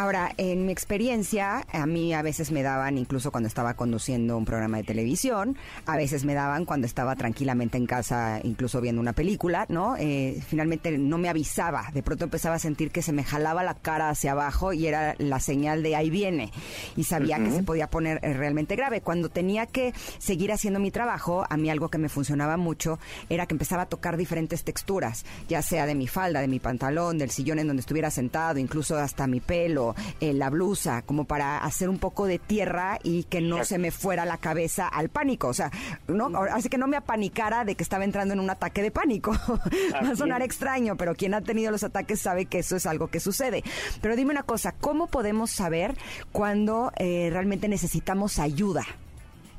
[0.00, 4.46] Ahora, en mi experiencia, a mí a veces me daban, incluso cuando estaba conduciendo un
[4.46, 9.12] programa de televisión, a veces me daban cuando estaba tranquilamente en casa, incluso viendo una
[9.12, 9.96] película, ¿no?
[9.98, 13.74] Eh, finalmente no me avisaba, de pronto empezaba a sentir que se me jalaba la
[13.74, 16.50] cara hacia abajo y era la señal de ahí viene,
[16.96, 19.02] y sabía que se podía poner eh, realmente grave.
[19.02, 23.44] Cuando tenía que seguir haciendo mi trabajo, a mí algo que me funcionaba mucho era
[23.44, 27.28] que empezaba a tocar diferentes texturas, ya sea de mi falda, de mi pantalón, del
[27.28, 29.89] sillón en donde estuviera sentado, incluso hasta mi pelo,
[30.20, 33.90] eh, la blusa, como para hacer un poco de tierra y que no se me
[33.90, 35.48] fuera la cabeza al pánico.
[35.48, 35.70] O sea,
[36.08, 39.32] no, así que no me apanicara de que estaba entrando en un ataque de pánico.
[39.94, 43.08] Va a sonar extraño, pero quien ha tenido los ataques sabe que eso es algo
[43.08, 43.62] que sucede.
[44.00, 45.94] Pero dime una cosa, ¿cómo podemos saber
[46.32, 48.84] cuando eh, realmente necesitamos ayuda?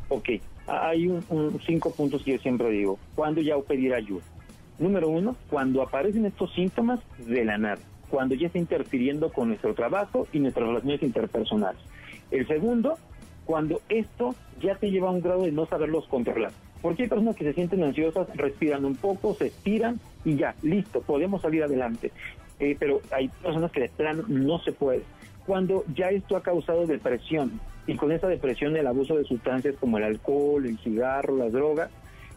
[0.09, 0.29] Ok,
[0.67, 2.99] hay un, cinco puntos que yo siempre digo.
[3.15, 4.23] ¿Cuándo ya pedir ayuda?
[4.79, 9.73] Número uno, cuando aparecen estos síntomas de la nada cuando ya está interfiriendo con nuestro
[9.73, 11.81] trabajo y nuestras relaciones interpersonales.
[12.29, 12.97] El segundo,
[13.45, 16.51] cuando esto ya te lleva a un grado de no saberlos controlar.
[16.81, 21.01] Porque hay personas que se sienten ansiosas, respiran un poco, se estiran y ya, listo,
[21.01, 22.11] podemos salir adelante.
[22.59, 25.03] Eh, pero hay personas que de plano no se puede.
[25.45, 29.97] Cuando ya esto ha causado depresión y con esa depresión el abuso de sustancias como
[29.97, 31.89] el alcohol, el cigarro, las drogas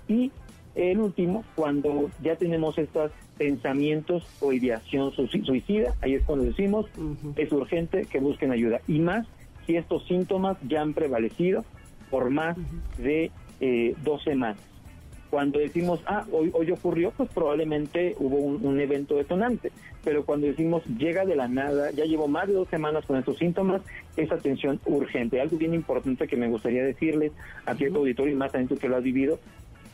[0.09, 0.31] y
[0.75, 6.87] el último, cuando ya tenemos estos pensamientos o ideación suicida, ahí es cuando decimos,
[7.37, 8.81] es urgente que busquen ayuda.
[8.87, 9.27] Y más
[9.67, 11.65] si estos síntomas ya han prevalecido
[12.11, 12.57] por más
[12.99, 14.59] de eh, dos semanas.
[15.31, 19.73] Cuando decimos, ah, hoy, hoy ocurrió, pues probablemente hubo un, evento detonante.
[20.05, 23.39] Pero cuando decimos, llega de la nada, ya llevo más de dos semanas con estos
[23.39, 23.83] síntomas,
[24.17, 25.41] es atención urgente.
[25.41, 27.33] Algo bien importante que me gustaría decirles
[27.67, 29.41] a cierto auditorio y más a que lo has vivido,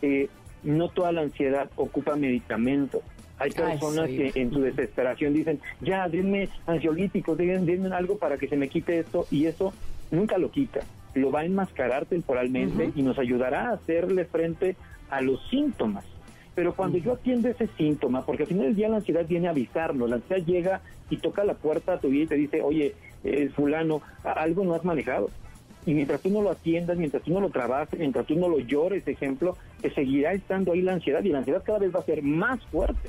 [0.02, 0.28] eh,
[0.62, 3.00] no toda la ansiedad ocupa medicamentos.
[3.40, 8.56] Hay personas que en su desesperación dicen, ya, denme ansiolíticos, denme algo para que se
[8.56, 9.72] me quite esto, y eso
[10.10, 10.80] nunca lo quita.
[11.14, 14.76] Lo va a enmascarar temporalmente y nos ayudará a hacerle frente
[15.08, 16.04] a los síntomas.
[16.54, 19.52] Pero cuando yo atiendo ese síntoma, porque al final del día la ansiedad viene a
[19.52, 22.94] avisarnos, la ansiedad llega y toca la puerta a tu vida y te dice, oye,
[23.24, 25.30] eh, fulano, algo no has manejado.
[25.86, 28.58] Y mientras tú no lo atiendas, mientras tú no lo trabajes, mientras tú no lo
[28.58, 32.04] llores, ejemplo, te seguirá estando ahí la ansiedad y la ansiedad cada vez va a
[32.04, 33.08] ser más fuerte.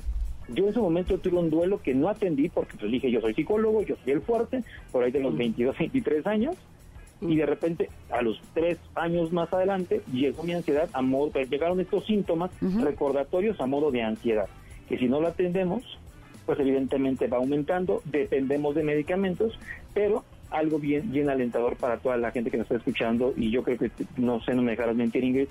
[0.54, 3.34] Yo en ese momento tuve un duelo que no atendí porque pues dije, yo soy
[3.34, 6.56] psicólogo, yo soy el fuerte, por ahí de los 22, 23 años,
[7.22, 11.50] y de repente a los tres años más adelante llegó mi ansiedad a modo, pues,
[11.50, 14.48] llegaron estos síntomas recordatorios a modo de ansiedad,
[14.90, 15.84] que si no lo atendemos,
[16.46, 19.58] pues evidentemente va aumentando, dependemos de medicamentos,
[19.94, 23.64] pero algo bien, bien alentador para toda la gente que nos está escuchando, y yo
[23.64, 25.48] creo que, no sé, no me dejarás mentir, Ingrid,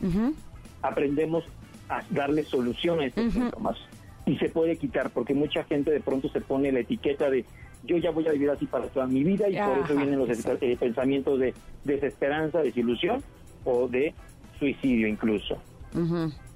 [0.83, 1.45] aprendemos
[1.89, 3.79] a darle solución a estos síntomas
[4.27, 7.45] y se puede quitar, porque mucha gente de pronto se pone la etiqueta de
[7.85, 10.29] yo ya voy a vivir así para toda mi vida y por eso vienen los
[10.29, 11.55] eh, pensamientos de
[11.85, 13.23] desesperanza, desilusión
[13.65, 14.15] o de
[14.59, 15.57] suicidio incluso.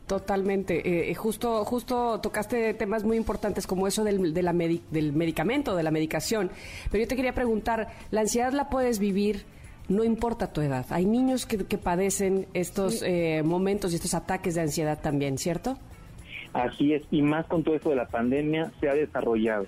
[0.06, 0.86] Totalmente.
[0.86, 5.74] Eh, eh, justo, justo tocaste temas muy importantes como eso del, de la del medicamento,
[5.74, 6.50] de la medicación.
[6.90, 9.44] Pero yo te quería preguntar, ¿la ansiedad la puedes vivir?
[9.88, 10.86] No importa tu edad.
[10.90, 13.02] Hay niños que, padecen estos
[13.44, 15.78] momentos y estos ataques de ansiedad también, ¿cierto?
[16.54, 19.66] Así es, y más con todo esto de la pandemia se ha desarrollado.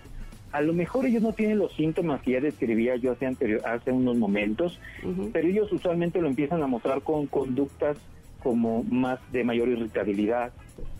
[0.52, 3.90] A lo mejor ellos no tienen los síntomas que ya describía yo hace, anterior, hace
[3.90, 4.78] unos momentos,
[5.32, 7.98] pero ellos usualmente lo empiezan a mostrar con conductas
[8.42, 10.52] como más de mayor irritabilidad,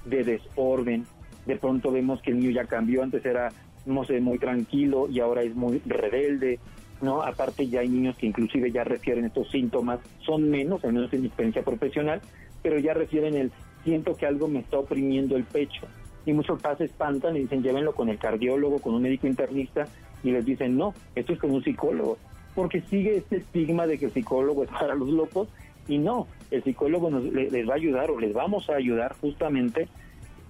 [0.05, 1.07] de desorden.
[1.46, 3.51] De pronto vemos que el niño ya cambió, antes era,
[3.87, 6.59] no sé, muy tranquilo y ahora es muy rebelde,
[7.01, 7.22] ¿no?
[7.22, 11.20] Aparte ya hay niños que inclusive ya refieren estos síntomas, son menos, al menos en
[11.20, 12.20] mi experiencia profesional,
[12.62, 13.53] pero ya refieren el
[13.87, 15.87] siento que algo me está oprimiendo el pecho.
[16.27, 19.87] Y muchos padres se espantan y dicen, llévenlo con el cardiólogo, con un médico internista,
[20.25, 22.18] y les dicen, no, esto es con un psicólogo,
[22.57, 25.49] porque sigue este estigma de que el psicólogo es para los locos,
[25.87, 29.88] y no, el psicólogo nos, les va a ayudar o les vamos a ayudar justamente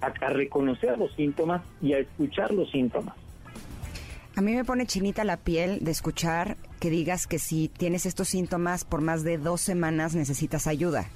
[0.01, 3.13] a, a reconocer los síntomas y a escuchar los síntomas.
[4.35, 8.29] A mí me pone chinita la piel de escuchar que digas que si tienes estos
[8.29, 11.07] síntomas por más de dos semanas necesitas ayuda.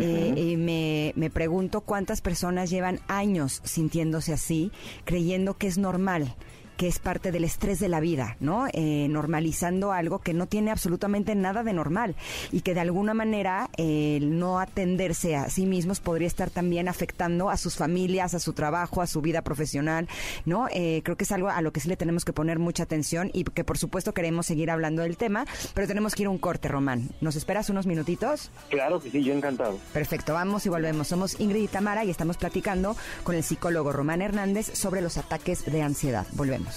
[0.00, 4.70] Eh, y me, me pregunto cuántas personas llevan años sintiéndose así,
[5.04, 6.34] creyendo que es normal
[6.78, 8.66] que es parte del estrés de la vida, ¿no?
[8.72, 12.14] Eh, normalizando algo que no tiene absolutamente nada de normal
[12.52, 17.50] y que de alguna manera el no atenderse a sí mismos podría estar también afectando
[17.50, 20.08] a sus familias, a su trabajo, a su vida profesional,
[20.46, 20.68] ¿no?
[20.70, 23.30] Eh, creo que es algo a lo que sí le tenemos que poner mucha atención
[23.34, 26.38] y que por supuesto queremos seguir hablando del tema, pero tenemos que ir a un
[26.38, 27.10] corte, Román.
[27.20, 28.52] ¿Nos esperas unos minutitos?
[28.70, 29.80] Claro que sí, yo encantado.
[29.92, 31.08] Perfecto, vamos y volvemos.
[31.08, 35.64] Somos Ingrid y Tamara y estamos platicando con el psicólogo Román Hernández sobre los ataques
[35.64, 36.24] de ansiedad.
[36.34, 36.67] Volvemos.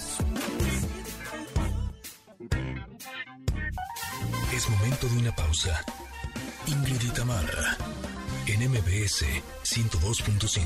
[4.54, 5.84] Es momento de una pausa.
[6.66, 7.10] Ingrid y
[8.46, 9.24] en MBS
[9.64, 10.62] 102.5.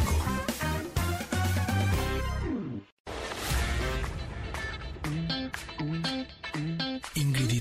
[7.14, 7.60] Ingrid y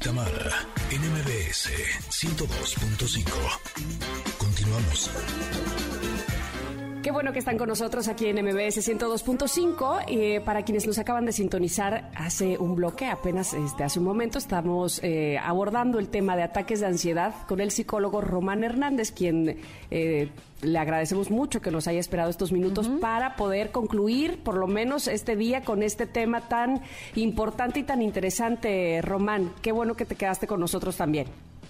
[0.91, 1.71] en MBS
[2.09, 3.23] 102.5.
[4.37, 5.09] Continuamos.
[7.05, 10.05] Qué bueno que están con nosotros aquí en MBS 102.5.
[10.07, 14.39] Eh, para quienes nos acaban de sintonizar hace un bloque, apenas este, hace un momento,
[14.39, 19.59] estamos eh, abordando el tema de ataques de ansiedad con el psicólogo Román Hernández, quien
[19.91, 20.31] eh,
[20.63, 25.07] le agradecemos mucho que nos haya esperado estos minutos para poder concluir por lo menos
[25.07, 26.81] este día con este tema tan
[27.13, 29.51] importante y tan interesante, Román.
[29.61, 31.27] Qué bueno que te quedaste con nosotros también.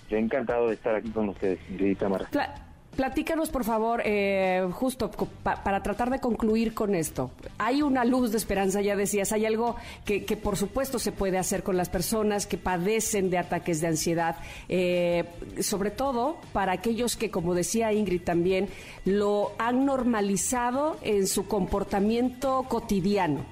[0.09, 1.59] Yo encantado de estar aquí con ustedes,
[1.99, 2.29] Tamara.
[2.95, 5.11] Platícanos, por favor, eh, justo
[5.43, 7.29] para tratar de concluir con esto.
[7.57, 11.61] Hay una luz de esperanza, ya decías, hay algo que, por supuesto se puede hacer
[11.61, 14.37] con las personas que padecen de ataques de ansiedad,
[14.69, 15.25] eh,
[15.59, 18.69] sobre todo para aquellos que, como decía Ingrid también,
[19.03, 23.45] lo han normalizado en su comportamiento cotidiano.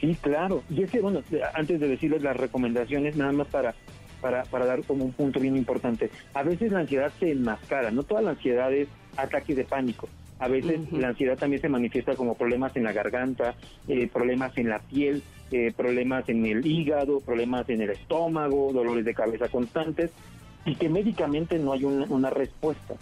[0.00, 0.62] Sí, claro.
[0.70, 1.22] Y es que, bueno,
[1.52, 3.74] antes de decirles las recomendaciones, nada más para
[4.20, 6.10] para, para dar como un punto bien importante.
[6.34, 10.08] A veces la ansiedad se enmascara, no toda la ansiedad es ataques de pánico.
[10.40, 13.54] A veces la ansiedad también se manifiesta como problemas en la garganta,
[13.88, 19.04] eh, problemas en la piel, eh, problemas en el hígado, problemas en el estómago, dolores
[19.04, 20.10] de cabeza constantes,
[20.64, 22.94] y que médicamente no hay una, respuesta.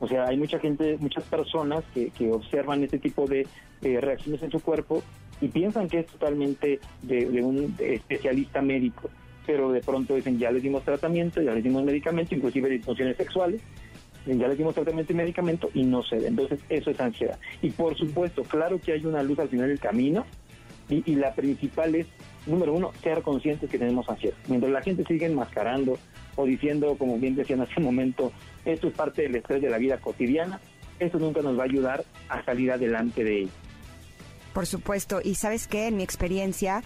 [0.00, 3.46] O sea, hay mucha gente, muchas personas que, que observan este tipo de
[3.82, 5.02] eh, reacciones en su cuerpo
[5.42, 9.10] y piensan que es totalmente de, de un especialista médico,
[9.46, 13.60] pero de pronto dicen, ya les dimos tratamiento, ya les dimos medicamento, inclusive disfunciones sexuales,
[14.26, 16.28] ya les dimos tratamiento y medicamento y no cede.
[16.28, 17.38] Entonces, eso es ansiedad.
[17.60, 20.24] Y por supuesto, claro que hay una luz al final del camino
[20.88, 22.06] y, y la principal es,
[22.46, 24.36] número uno, ser conscientes que tenemos ansiedad.
[24.46, 25.98] Mientras la gente sigue enmascarando
[26.36, 28.32] o diciendo, como bien decían hace un momento,
[28.64, 30.60] esto es parte del estrés de la vida cotidiana,
[30.98, 33.50] eso nunca nos va a ayudar a salir adelante de ello.
[34.52, 35.20] Por supuesto.
[35.22, 36.82] Y sabes qué, en mi experiencia,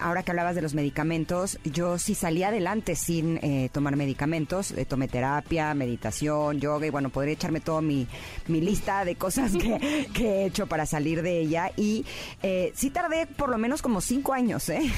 [0.00, 4.72] ahora que hablabas de los medicamentos, yo sí salí adelante sin eh, tomar medicamentos.
[4.72, 8.06] Eh, tomé terapia, meditación, yoga y bueno, podría echarme toda mi,
[8.46, 11.70] mi lista de cosas que, he hecho para salir de ella.
[11.76, 12.04] Y
[12.42, 14.90] eh, sí tardé por lo menos como cinco años, ¿eh?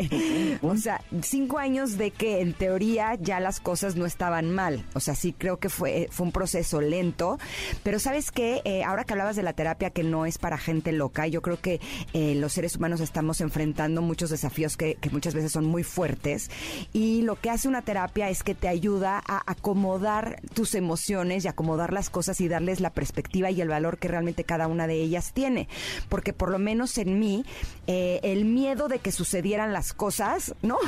[0.62, 4.84] o sea, cinco años de que en teoría ya las cosas no estaban mal.
[4.94, 7.38] O sea, sí creo que fue, fue un proceso lento.
[7.82, 11.26] Pero sabes qué, ahora que hablabas de la terapia que no es para gente loca,
[11.26, 11.80] yo creo que
[12.12, 16.50] los seres humanos estamos enfrentando muchos desafíos que, muchas veces son muy fuertes
[16.92, 21.48] y lo que hace una terapia es que te ayuda a acomodar tus emociones y
[21.48, 24.94] acomodar las cosas y darles la perspectiva y el valor que realmente cada una de
[24.94, 25.68] ellas tiene.
[26.08, 27.44] Porque por lo menos en mí,
[27.86, 30.78] eh, el miedo de que sucedieran las cosas, ¿no?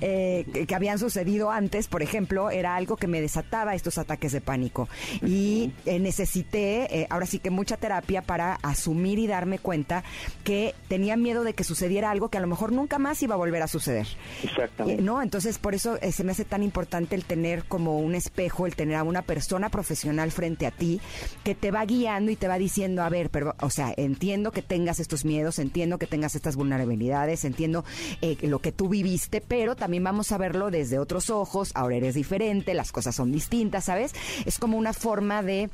[0.00, 4.40] Eh, que, habían sucedido antes, por ejemplo, era algo que me desataba estos ataques de
[4.40, 4.88] pánico.
[5.22, 10.04] Y eh, necesité, ahora sí que mucha terapia para asumir y darme cuenta
[10.44, 13.36] que tenía miedo de que sucediera sucediera algo que a lo mejor nunca más iba
[13.36, 14.08] a volver a suceder.
[14.42, 15.00] Exactamente.
[15.00, 15.22] Eh, ¿No?
[15.22, 18.74] Entonces, por eso eh, se me hace tan importante el tener como un espejo, el
[18.74, 21.00] tener a una persona profesional frente a ti
[21.44, 24.60] que te va guiando y te va diciendo, a ver, pero, o sea, entiendo que
[24.60, 27.84] tengas estos miedos, entiendo que tengas estas vulnerabilidades, entiendo
[28.22, 32.16] eh, lo que tú viviste, pero también vamos a verlo desde otros ojos, ahora eres
[32.16, 34.14] diferente, las cosas son distintas, ¿sabes?
[34.46, 35.70] Es como una forma de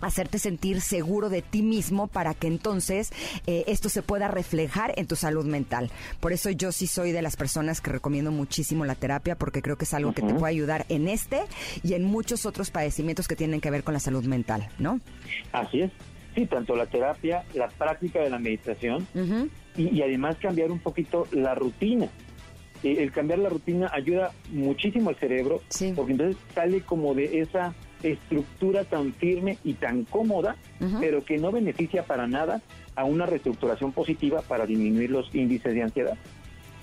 [0.00, 3.10] hacerte sentir seguro de ti mismo para que entonces
[3.46, 5.90] eh, esto se pueda reflejar en tu salud mental.
[6.20, 9.76] Por eso yo sí soy de las personas que recomiendo muchísimo la terapia porque creo
[9.76, 11.42] que es algo que te puede ayudar en este
[11.82, 15.00] y en muchos otros padecimientos que tienen que ver con la salud mental, ¿no?
[15.52, 15.90] Así es.
[16.34, 19.06] Sí, tanto la terapia, la práctica de la meditación
[19.76, 22.08] y, además cambiar un poquito la rutina.
[22.82, 25.60] Eh, el cambiar la rutina ayuda muchísimo al cerebro
[25.94, 30.56] porque entonces sale como de esa estructura tan firme y tan cómoda,
[31.00, 32.62] pero que no beneficia para nada
[32.96, 36.18] a una reestructuración positiva para disminuir los índices de ansiedad.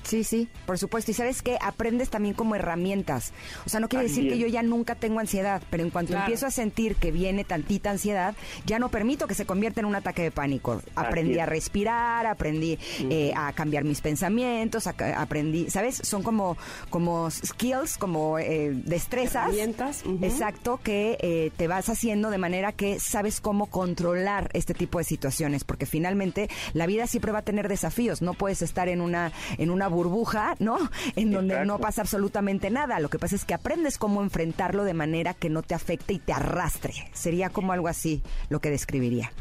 [0.07, 1.11] Sí, sí, por supuesto.
[1.11, 3.33] Y sabes que aprendes también como herramientas.
[3.65, 6.45] O sea, no quiere decir que yo ya nunca tengo ansiedad, pero en cuanto empiezo
[6.45, 8.33] a sentir que viene tantita ansiedad,
[8.65, 10.81] ya no permito que se convierta en un ataque de pánico.
[10.95, 12.79] Aprendí a respirar, aprendí
[13.09, 15.97] eh, a cambiar mis pensamientos, aprendí, ¿sabes?
[15.97, 16.55] Son como,
[16.89, 19.47] como skills, como eh, destrezas.
[19.47, 20.03] Herramientas.
[20.21, 25.03] Exacto, que eh, te vas haciendo de manera que sabes cómo controlar este tipo de
[25.03, 28.21] situaciones, porque finalmente la vida siempre va a tener desafíos.
[28.21, 30.77] No puedes estar en una, en una burbuja, ¿no?
[31.15, 32.99] En donde no pasa absolutamente nada.
[32.99, 36.19] Lo que pasa es que aprendes cómo enfrentarlo de manera que no te afecte y
[36.19, 36.93] te arrastre.
[37.13, 39.31] Sería como algo así lo que describiría.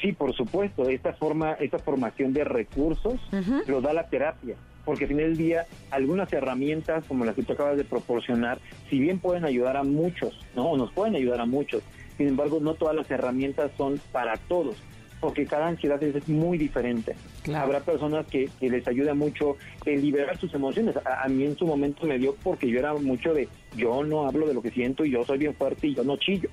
[0.00, 0.88] Sí, por supuesto.
[0.88, 3.20] Esta forma, esta formación de recursos
[3.66, 7.54] lo da la terapia porque al final del día algunas herramientas como las que tú
[7.54, 8.58] acabas de proporcionar,
[8.90, 10.76] si bien pueden ayudar a muchos, ¿no?
[10.76, 11.82] nos pueden ayudar a muchos,
[12.18, 14.76] sin embargo no todas las herramientas son para todos
[15.24, 17.16] porque cada ansiedad es muy diferente.
[17.54, 19.56] Habrá personas que, les ayuda mucho
[19.86, 20.96] el liberar sus emociones.
[20.98, 24.46] A, mí en su momento me dio porque yo era mucho de yo no hablo
[24.46, 26.50] de lo que siento y yo soy bien fuerte y yo no chillo.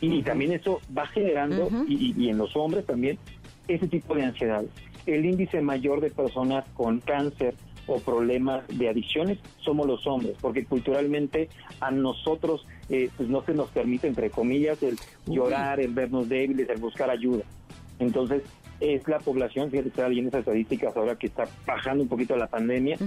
[0.00, 3.18] Y, también eso va generando, y, en los hombres también,
[3.66, 4.62] ese tipo de ansiedad.
[5.04, 7.56] El índice mayor de personas con cáncer
[7.88, 11.48] o problemas de adicciones somos los hombres, porque culturalmente
[11.80, 14.96] a nosotros eh, pues no se nos permite, entre comillas, el
[15.26, 17.42] llorar, el vernos débiles, el buscar ayuda.
[18.02, 18.42] Entonces,
[18.80, 22.48] es la población, fíjate, estaba leyendo esas estadísticas ahora que está bajando un poquito la
[22.48, 22.98] pandemia,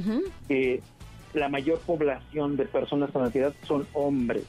[0.47, 0.81] que
[1.33, 4.43] la mayor población de personas con ansiedad son hombres.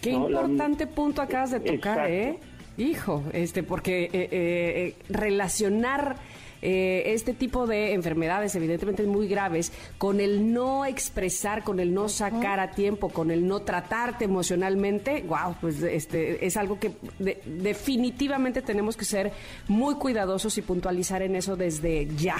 [0.00, 2.38] Qué importante punto acabas de tocar, ¿eh?
[2.78, 6.16] Hijo, este, porque eh, eh, eh, relacionar
[6.62, 12.08] eh, este tipo de enfermedades, evidentemente muy graves, con el no expresar, con el no
[12.08, 18.62] sacar a tiempo, con el no tratarte emocionalmente, wow, pues este es algo que definitivamente
[18.62, 19.32] tenemos que ser
[19.66, 22.36] muy cuidadosos y puntualizar en eso desde ya.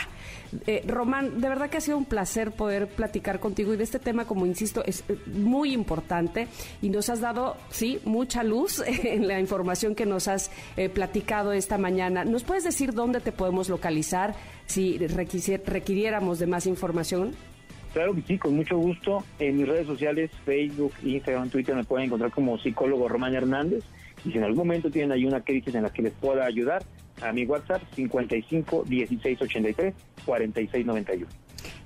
[0.68, 3.98] Eh, Román, de verdad que ha sido un placer poder platicar contigo y de este
[3.98, 6.46] tema, como insisto, es eh, muy importante
[6.80, 10.52] y nos has dado, sí, mucha luz en la información que nos has
[10.94, 12.24] platicado esta mañana.
[12.24, 14.11] ¿Nos puedes decir dónde te podemos localizar?
[14.66, 17.32] Si requiriéramos de más información?
[17.92, 19.22] Claro que sí, con mucho gusto.
[19.38, 23.84] En mis redes sociales, Facebook, Instagram, Twitter, me pueden encontrar como psicólogo Román Hernández.
[24.24, 26.82] Y si en algún momento tienen ahí una crisis en la que les pueda ayudar,
[27.20, 29.94] a mi WhatsApp 55 16 83
[30.24, 31.26] 46 91.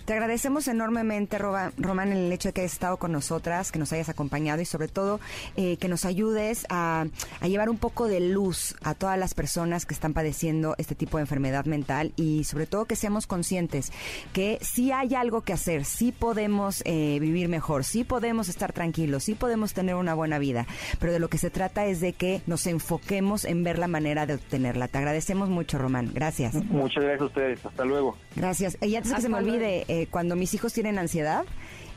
[0.07, 4.09] Te agradecemos enormemente, Román, el hecho de que hayas estado con nosotras, que nos hayas
[4.09, 5.19] acompañado y sobre todo
[5.57, 7.07] eh, que nos ayudes a,
[7.43, 11.23] llevar un poco de luz a todas las personas que están padeciendo este tipo de
[11.23, 13.91] enfermedad mental y sobre todo que seamos conscientes
[14.33, 19.25] que sí hay algo que hacer, sí podemos eh, vivir mejor, sí podemos estar tranquilos,
[19.25, 20.69] sí podemos tener una buena vida,
[21.01, 24.25] pero de lo que se trata es de que nos enfoquemos en ver la manera
[24.25, 24.87] de obtenerla.
[24.87, 26.13] Te agradecemos mucho, Román.
[26.15, 26.55] Gracias.
[26.55, 27.67] Muchas gracias a ustedes.
[27.67, 28.17] Hasta luego.
[28.37, 28.79] Gracias.
[28.81, 31.45] Y antes que se me olvide, eh, cuando mis hijos tienen ansiedad,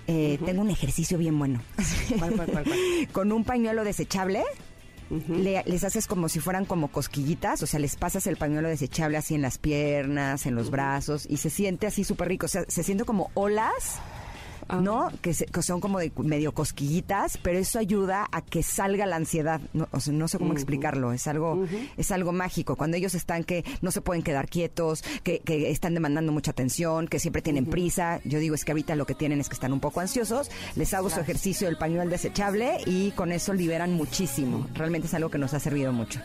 [0.07, 1.61] eh, tengo un ejercicio bien bueno.
[3.11, 4.43] Con un pañuelo desechable.
[5.35, 9.35] les haces como si fueran como cosquillitas, o sea, les pasas el pañuelo desechable así
[9.35, 12.83] en las piernas, en los brazos, y se siente así súper rico, o sea, se
[12.83, 13.99] siente como olas
[14.77, 15.09] ¿no?
[15.21, 19.61] Que, son como de medio cosquillitas, pero eso ayuda a que salga la ansiedad.
[19.73, 21.65] No, o sea, no sé cómo explicarlo, es algo,
[21.97, 22.75] es algo mágico.
[22.75, 27.07] Cuando ellos están que no se pueden quedar quietos, que, que están demandando mucha atención,
[27.07, 29.73] que siempre tienen prisa, yo digo es que ahorita lo que tienen es que están
[29.73, 34.67] un poco ansiosos, les hago su ejercicio del pañuelo desechable y con eso liberan muchísimo.
[34.73, 36.19] Realmente es algo que nos ha servido mucho.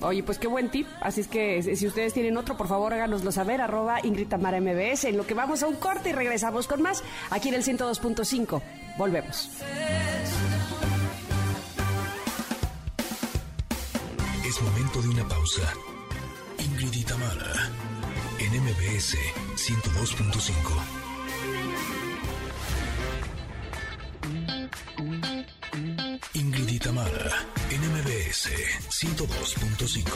[0.00, 0.86] Oye, pues qué buen tip.
[1.00, 5.04] Así es que si ustedes tienen otro, por favor háganoslo saber, arroba Ingrid Tamara MBS,
[5.04, 8.62] en lo que vamos a un corte y regresamos con más aquí en el 102.5.
[8.98, 9.50] Volvemos.
[14.46, 15.72] Es momento de una pausa.
[16.58, 17.70] Ingrid Tamara
[18.38, 19.16] en MBS
[19.56, 20.95] 102.5.
[28.46, 30.06] MBS 102.5.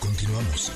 [0.00, 0.72] Continuamos.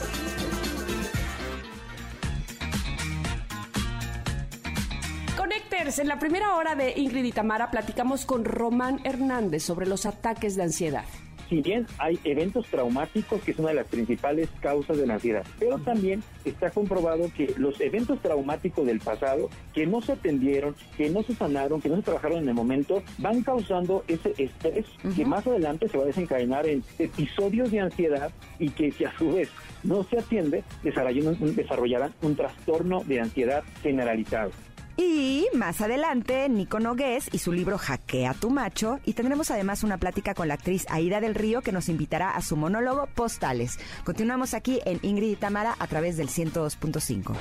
[5.37, 10.05] Connecters, en la primera hora de Ingrid y Tamara platicamos con Román Hernández sobre los
[10.05, 11.05] ataques de ansiedad
[11.53, 15.45] si bien hay eventos traumáticos, que es una de las principales causas de la ansiedad,
[15.59, 21.11] pero también está comprobado que los eventos traumáticos del pasado, que no se atendieron, que
[21.11, 25.27] no se sanaron, que no se trabajaron en el momento, van causando ese estrés que
[25.27, 29.35] más adelante se va a desencadenar en episodios de ansiedad y que si a su
[29.35, 29.51] vez
[29.83, 34.53] no se atiende, desarrollarán un trastorno de ansiedad generalizado.
[34.97, 39.01] Y más adelante, Nico Nogués y su libro Hackea tu macho.
[39.05, 42.43] Y tendremos además una plática con la actriz Aida del Río que nos invitará a
[42.43, 43.79] su monólogo Postales.
[44.05, 47.35] Continuamos aquí en Ingrid y Tamara a través del 102.5.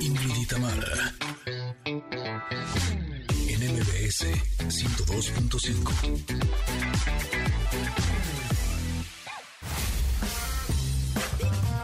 [0.00, 1.14] Ingrid y Tamara.
[1.84, 4.26] En MBS
[4.68, 5.92] 102.5.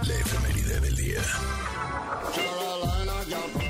[0.06, 1.22] La efeméride del día.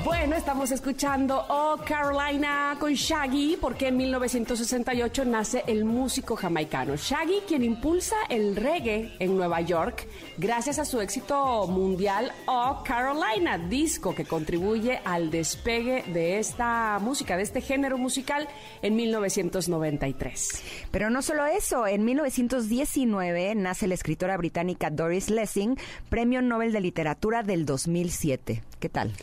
[0.04, 7.40] Bueno, estamos escuchando Oh Carolina con Shaggy porque en 1968 nace el músico jamaicano Shaggy,
[7.48, 14.14] quien impulsa el reggae en Nueva York gracias a su éxito mundial Oh Carolina, disco
[14.14, 18.46] que contribuye al despegue de esta música, de este género musical
[18.82, 20.62] en 1993.
[20.90, 25.78] Pero no solo eso, en 1919 nace la escritora británica Doris Lessing,
[26.10, 28.62] Premio Nobel de Literatura del 2007.
[28.80, 29.14] ¿Qué tal?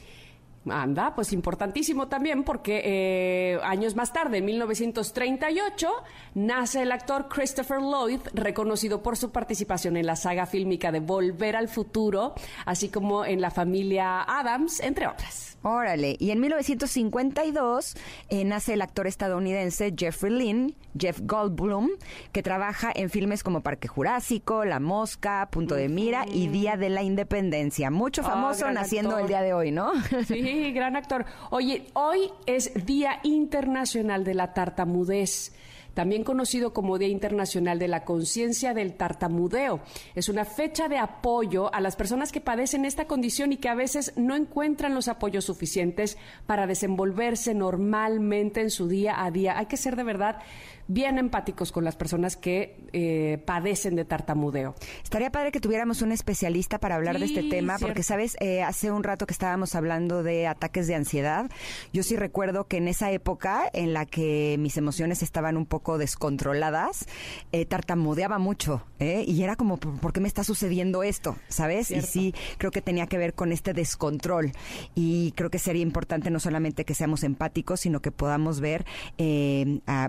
[0.70, 5.90] Anda, pues importantísimo también porque eh, años más tarde, en 1938,
[6.36, 11.56] nace el actor Christopher Lloyd, reconocido por su participación en la saga fílmica de Volver
[11.56, 12.36] al Futuro,
[12.66, 15.51] así como en La familia Adams, entre otras.
[15.64, 17.96] Órale, y en 1952
[18.30, 21.90] eh, nace el actor estadounidense Jeffrey Lynn, Jeff Goldblum,
[22.32, 26.90] que trabaja en filmes como Parque Jurásico, La Mosca, Punto de Mira y Día de
[26.90, 27.92] la Independencia.
[27.92, 29.92] Mucho oh, famoso naciendo el día de hoy, ¿no?
[30.28, 31.26] Sí, gran actor.
[31.50, 35.54] Oye, hoy es Día Internacional de la Tartamudez
[35.94, 39.82] también conocido como Día Internacional de la Conciencia del Tartamudeo.
[40.16, 43.76] Es una fecha de apoyo a las personas que padecen esta condición y que a
[43.76, 49.58] veces no encuentran los apoyos suficientes para desenvolverse normalmente en su día a día.
[49.58, 50.40] Hay que ser de verdad
[50.88, 54.76] bien empáticos con las personas que eh, padecen de tartamudeo.
[55.04, 58.92] Estaría padre que tuviéramos un especialista para hablar de este tema, porque, sabes, eh, hace
[58.92, 61.50] un rato que estábamos hablando de ataques de ansiedad,
[61.94, 65.98] yo sí recuerdo que en esa época en la que mis emociones estaban un poco
[65.98, 67.06] descontroladas,
[67.52, 71.38] eh, tartamudeaba mucho, y era como, ¿por qué me está sucediendo esto?
[71.48, 71.92] ¿Sabes?
[71.92, 74.52] Y sí, creo que tenía que ver con este descontrol,
[74.96, 78.86] y creo que sería importante no solamente que seamos empáticos, sino que podamos ver,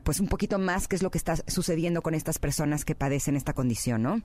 [0.04, 3.36] pues un poquito más qué es lo que está sucediendo con estas personas que padecen
[3.36, 4.22] esta condición, ¿no?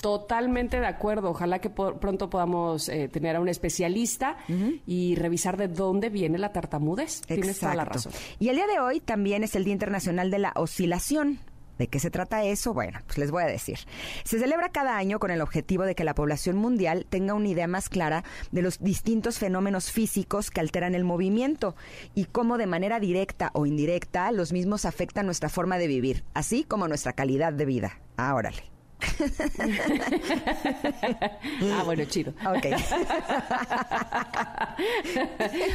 [0.00, 1.30] Totalmente de acuerdo.
[1.30, 4.38] Ojalá que pronto podamos eh, tener a un especialista
[4.86, 7.20] y revisar de dónde viene la tartamudez.
[7.22, 8.12] Tienes toda la razón.
[8.38, 11.38] Y el día de hoy también es el Día Internacional de la Oscilación.
[11.80, 12.74] ¿De qué se trata eso?
[12.74, 13.78] Bueno, pues les voy a decir.
[14.24, 17.66] Se celebra cada año con el objetivo de que la población mundial tenga una idea
[17.68, 18.22] más clara
[18.52, 21.74] de los distintos fenómenos físicos que alteran el movimiento
[22.14, 26.64] y cómo de manera directa o indirecta los mismos afectan nuestra forma de vivir, así
[26.64, 27.98] como nuestra calidad de vida.
[28.18, 28.38] Ah.
[31.72, 32.32] ah, bueno, chido.
[32.46, 32.66] Ok.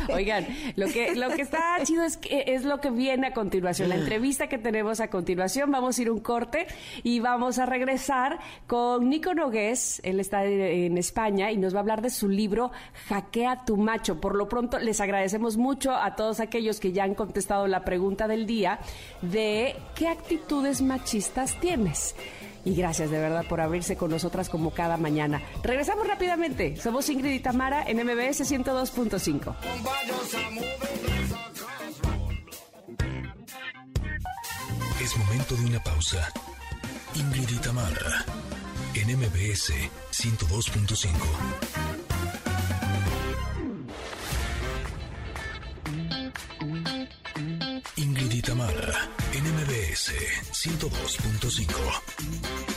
[0.14, 3.90] Oigan, lo que, lo que está chido es, que es lo que viene a continuación.
[3.90, 5.72] La entrevista que tenemos a continuación.
[5.72, 6.68] Vamos a ir un corte
[7.04, 10.02] y vamos a regresar con Nico Nogués.
[10.04, 12.72] Él está en España y nos va a hablar de su libro
[13.08, 14.20] Hackea tu macho.
[14.20, 18.28] Por lo pronto, les agradecemos mucho a todos aquellos que ya han contestado la pregunta
[18.28, 18.80] del día
[19.22, 22.16] de qué actitudes machistas tienes.
[22.66, 25.41] Y gracias de verdad por abrirse con nosotras como cada mañana.
[25.63, 26.76] Regresamos rápidamente.
[26.76, 29.55] Somos Ingrid y Tamara en MBS 102.5.
[35.01, 36.28] Es momento de una pausa.
[37.13, 38.26] Ingrid y Tamara
[38.95, 39.72] en MBS
[40.11, 42.05] 102.5.
[48.36, 50.12] y Tamara en MBS
[50.52, 51.68] 102.5.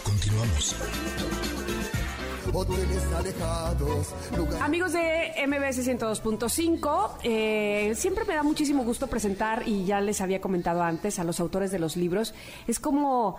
[0.04, 0.76] Continuamos.
[4.60, 10.40] Amigos de MBS 102.5, eh, siempre me da muchísimo gusto presentar, y ya les había
[10.40, 12.34] comentado antes, a los autores de los libros.
[12.68, 13.36] Es como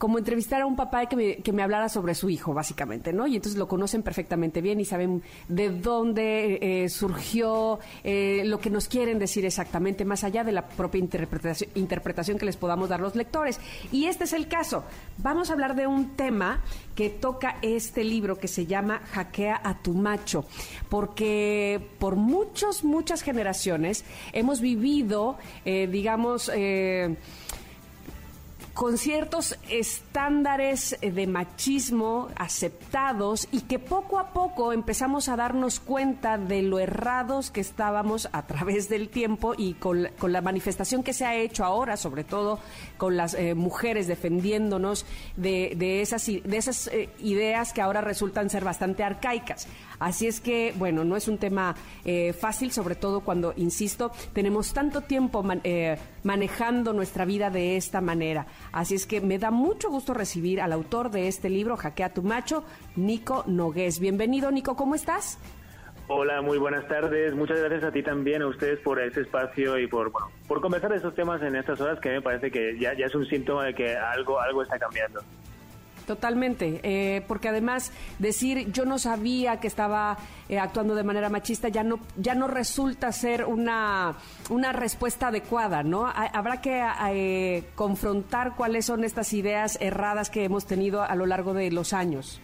[0.00, 3.26] como entrevistar a un papá que me, que me hablara sobre su hijo, básicamente, ¿no?
[3.26, 8.70] Y entonces lo conocen perfectamente bien y saben de dónde eh, surgió, eh, lo que
[8.70, 13.14] nos quieren decir exactamente, más allá de la propia interpretación, que les podamos dar los
[13.14, 13.60] lectores.
[13.92, 14.84] Y este es el caso.
[15.18, 16.62] Vamos a hablar de un tema
[16.94, 20.46] que toca este libro que se llama Hackea a tu macho,
[20.88, 25.36] porque por muchas, muchas generaciones hemos vivido,
[25.66, 26.50] eh, digamos,
[28.80, 36.38] con ciertos estándares de machismo aceptados y que poco a poco empezamos a darnos cuenta
[36.38, 41.26] de lo errados que estábamos a través del tiempo y con, la manifestación que se
[41.26, 42.58] ha hecho ahora, sobre todo
[42.96, 45.04] con las eh, mujeres defendiéndonos
[45.36, 49.68] de, esas, de esas eh, ideas que ahora resultan ser bastante arcaicas.
[50.00, 54.72] Así es que, bueno, no es un tema eh, fácil, sobre todo cuando, insisto, tenemos
[54.72, 55.44] tanto tiempo
[56.24, 58.46] manejando nuestra vida de esta manera.
[58.72, 62.22] Así es que me da mucho gusto recibir al autor de este libro, Jaquea tu
[62.22, 62.64] macho,
[62.96, 64.00] Nico Nogués.
[64.00, 65.38] Bienvenido, Nico, ¿cómo estás?
[66.08, 67.34] Hola, muy buenas tardes.
[67.34, 70.90] Muchas gracias a ti también, a ustedes por ese espacio y por bueno, por conversar
[70.90, 73.66] de esos temas en estas horas que me parece que ya, ya es un síntoma
[73.66, 75.20] de que algo, algo está cambiando.
[76.10, 81.68] Totalmente, eh, porque además decir yo no sabía que estaba eh, actuando de manera machista
[81.68, 84.16] ya no ya no resulta ser una
[84.48, 86.08] una respuesta adecuada, ¿no?
[86.08, 86.82] Habrá que
[87.12, 91.92] eh, confrontar cuáles son estas ideas erradas que hemos tenido a lo largo de los
[91.92, 92.40] años.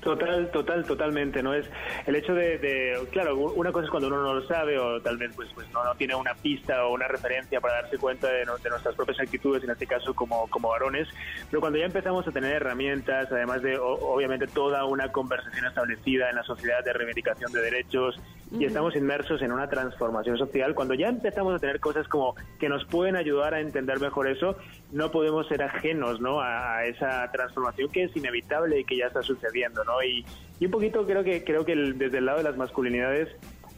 [0.00, 1.52] Total, total, totalmente, ¿no?
[1.52, 1.68] Es
[2.06, 5.32] el hecho de, claro, una cosa es cuando uno no lo sabe o tal vez
[5.34, 9.18] pues, pues no, tiene una pista o una referencia para darse cuenta de, nuestras propias
[9.20, 11.08] actitudes, en este caso como, como varones,
[11.50, 16.36] pero cuando ya empezamos a tener herramientas, además de obviamente toda una conversación establecida en
[16.36, 18.20] la sociedad de reivindicación de derechos
[18.50, 22.68] y estamos inmersos en una transformación social, cuando ya empezamos a tener cosas como que
[22.68, 24.56] nos pueden ayudar a entender mejor eso,
[24.92, 26.40] no podemos ser ajenos, ¿no?
[26.40, 30.02] A, a esa transformación que es inevitable y que ya está sucediendo, ¿no?
[30.02, 30.24] Y,
[30.64, 33.28] un poquito creo que creo que desde el lado de las masculinidades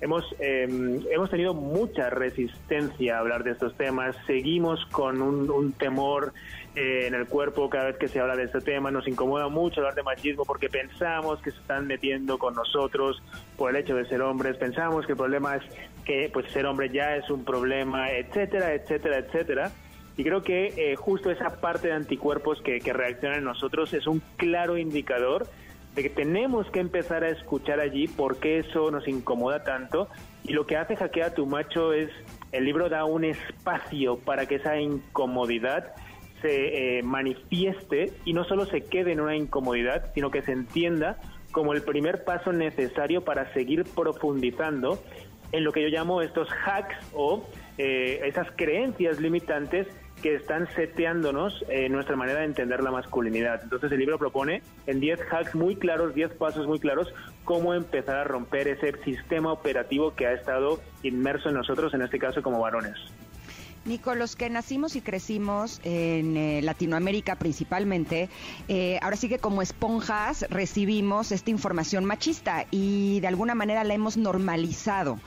[0.01, 4.17] hemos em, hemos tenido mucha resistencia a hablar de estos temas.
[4.27, 6.33] Seguimos con un, temor
[6.75, 8.91] eh, en el cuerpo cada vez que se habla de este tema.
[8.91, 13.23] Nos incomoda mucho hablar de machismo porque pensamos que se están metiendo con nosotros
[13.57, 14.57] por el hecho de ser hombres.
[14.57, 15.63] Pensamos que el problema es
[16.05, 19.71] que pues ser hombre ya es un problema, etcétera, etcétera, etcétera.
[20.17, 24.07] Y creo que eh, justo esa parte de anticuerpos que, que reacciona en nosotros es
[24.07, 25.47] un claro indicador
[25.95, 30.09] de que tenemos que empezar a escuchar allí por qué eso nos incomoda tanto.
[30.45, 32.11] Y lo que hace Jaquea a tu macho es,
[32.53, 35.95] el libro da un espacio para que esa incomodidad
[36.43, 41.19] se eh, manifieste y no solo se quede en una incomodidad, sino que se entienda
[41.53, 45.03] como el primer paso necesario para seguir profundizando
[45.53, 47.45] en lo que yo llamo estos hacks o
[47.77, 49.89] eh, esas creencias limitantes
[50.23, 53.63] que están seteándonos eh, nuestra manera de entender la masculinidad.
[53.63, 57.13] Entonces el libro propone en 10 hacks muy claros, 10 pasos muy claros,
[57.45, 62.19] cómo empezar a romper ese sistema operativo que ha estado inmerso en nosotros, en este
[62.19, 62.97] caso como varones.
[63.87, 68.29] Nico, los que nacimos y crecimos en eh, Latinoamérica principalmente,
[68.69, 73.95] eh, ahora sí que como esponjas recibimos esta información machista y de alguna manera la
[73.95, 75.19] hemos normalizado.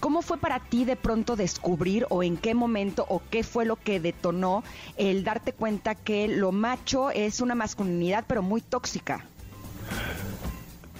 [0.00, 3.76] ¿Cómo fue para ti de pronto descubrir o en qué momento o qué fue lo
[3.76, 4.64] que detonó
[4.96, 9.26] el darte cuenta que lo macho es una masculinidad pero muy tóxica?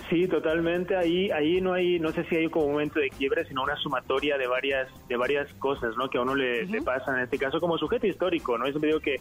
[0.08, 0.96] Sí, totalmente.
[0.96, 3.76] Ahí, ahí no hay, no sé si hay como un momento de quiebre, sino una
[3.76, 6.08] sumatoria de varias, de varias cosas, ¿no?
[6.08, 7.16] Que a uno le, pasan.
[7.18, 8.66] En este caso, como sujeto histórico, ¿no?
[8.66, 9.16] Es un digo que,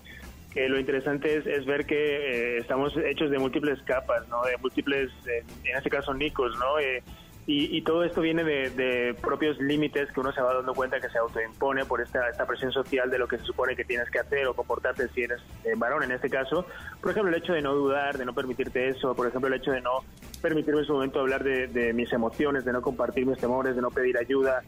[0.54, 4.44] que lo interesante es, ver que eh, estamos hechos de múltiples capas, ¿no?
[4.44, 6.80] De múltiples, eh, en este caso, nicos, ¿no?
[6.80, 7.04] Eh,
[7.50, 11.18] y, todo esto viene de, propios límites que uno se va dando cuenta que se
[11.18, 14.46] autoimpone por esta, esta presión social de lo que se supone que tienes que hacer
[14.48, 16.66] o comportarte si eres eh, varón en este caso.
[17.02, 19.72] Por ejemplo, el hecho de no dudar, de no permitirte eso, por ejemplo, el hecho
[19.72, 20.04] de no
[20.42, 23.92] permitirme en su momento hablar de, mis emociones, de no compartir mis temores, de no
[23.92, 24.62] pedir ayuda,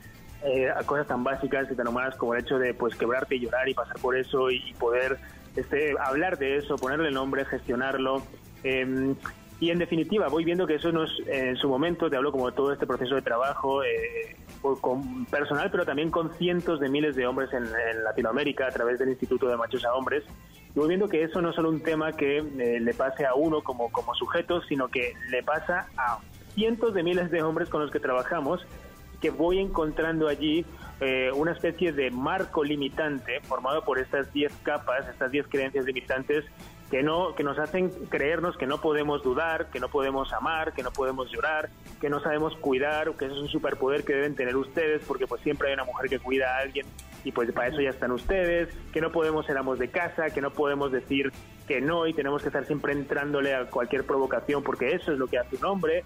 [0.46, 3.42] eh, a cosas tan básicas y tan humanas como el hecho de pues quebrarte y
[3.42, 5.18] llorar y pasar por eso y, poder
[5.58, 8.24] este, hablar de eso, ponerle nombre, gestionarlo.
[8.64, 9.16] Eh,
[9.60, 12.50] y en definitiva, voy viendo que eso no es, en su momento, te hablo como
[12.50, 14.38] de todo este proceso de trabajo eh,
[14.80, 17.66] con personal, pero también con cientos de miles de hombres en,
[18.04, 20.24] Latinoamérica a través del Instituto de Machos a Hombres.
[20.74, 23.34] Y voy viendo que eso no es solo un tema que eh, le pase a
[23.34, 26.20] uno como, como sujeto, sino que le pasa a
[26.54, 28.66] cientos de miles de hombres con los que trabajamos,
[29.20, 30.66] que voy encontrando allí
[31.02, 36.46] eh, una especie de marco limitante formado por estas 10 capas, estas 10 creencias limitantes
[36.90, 40.84] que no que nos hacen creernos que no podemos dudar, que no podemos amar, que
[40.84, 41.70] no podemos llorar,
[42.02, 45.42] que no sabemos cuidar, que eso es un superpoder que deben tener ustedes porque pues
[45.42, 46.86] siempre hay una mujer que cuida a alguien
[47.24, 50.42] y pues para eso ya están ustedes, que no podemos ser amos de casa, que
[50.42, 51.32] no podemos decir
[51.68, 55.28] que no y tenemos que estar siempre entrándole a cualquier provocación porque eso es lo
[55.28, 56.04] que hace un hombre,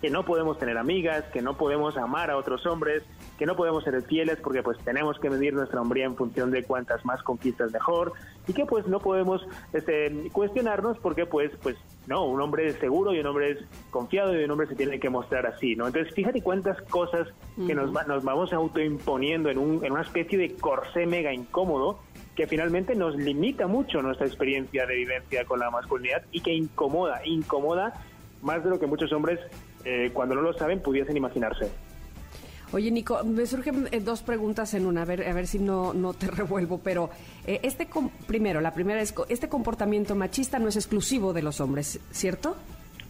[0.00, 3.02] que no podemos tener amigas, que no podemos amar a otros hombres,
[3.38, 6.64] que no podemos ser fieles porque pues tenemos que medir nuestra hombría en función de
[6.64, 8.12] cuantas más conquistas mejor
[8.46, 11.76] y que pues no podemos este, cuestionarnos porque pues pues
[12.06, 13.58] no, un hombre es seguro y un hombre es
[13.90, 15.86] confiado y un hombre se tiene que mostrar así, ¿no?
[15.86, 17.28] Entonces fíjate cuántas cosas
[17.66, 21.98] que nos, nos vamos autoimponiendo en, un, en una especie de corsé mega incómodo
[22.36, 27.22] que finalmente nos limita mucho nuestra experiencia de vivencia con la masculinidad y que incomoda,
[27.24, 27.94] incomoda
[28.42, 29.40] más de lo que muchos hombres
[29.86, 31.70] eh, cuando no lo saben pudiesen imaginarse.
[32.72, 35.94] Oye, Nico, me surgen eh, dos preguntas en una, a ver, a ver si no,
[35.94, 37.10] no te revuelvo, pero
[37.46, 37.88] eh, este
[38.26, 42.56] primero, la primera es, este comportamiento machista no es exclusivo de los hombres, ¿cierto?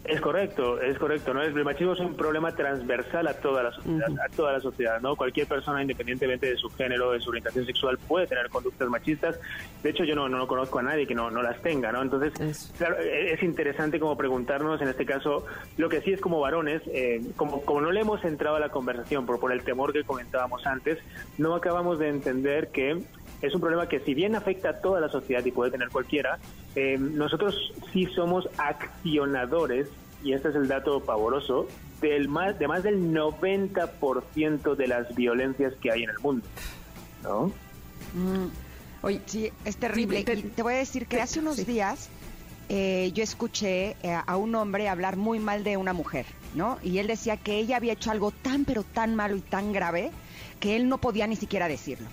[0.07, 1.41] Es correcto, es correcto, ¿no?
[1.41, 5.17] El machismo es un problema transversal a toda la sociedad, a toda la sociedad, ¿no?
[5.17, 9.37] Cualquier persona, independientemente de su género, de su orientación sexual, puede tener conductas machistas.
[9.83, 12.01] De hecho, yo no, no conozco a nadie que no, no las tenga, ¿no?
[12.01, 15.45] Entonces, claro, e, es interesante como preguntarnos, en este caso,
[15.75, 18.69] lo que sí es como varones, eh, como, como no le hemos entrado a la
[18.69, 20.99] conversación por, por el temor que comentábamos antes,
[21.37, 23.03] no acabamos de entender que
[23.41, 26.39] es un problema que si bien afecta a toda la sociedad y puede tener cualquiera,
[26.75, 29.87] eh, nosotros sí somos accionadores,
[30.23, 31.67] y este es el dato pavoroso,
[32.01, 36.45] del más, de más del 90% de las violencias que hay en el mundo.
[37.23, 37.51] ¿No?
[38.13, 38.49] Mm.
[39.03, 40.23] Oye, sí, es terrible.
[40.23, 42.09] Te, te voy a decir que hace unos días
[42.69, 46.79] eh, yo escuché eh, a un hombre hablar muy mal de una mujer, ¿no?
[46.83, 50.11] Y él decía que ella había hecho algo tan, pero tan malo y tan grave
[50.59, 52.07] que él no podía ni siquiera decirlo.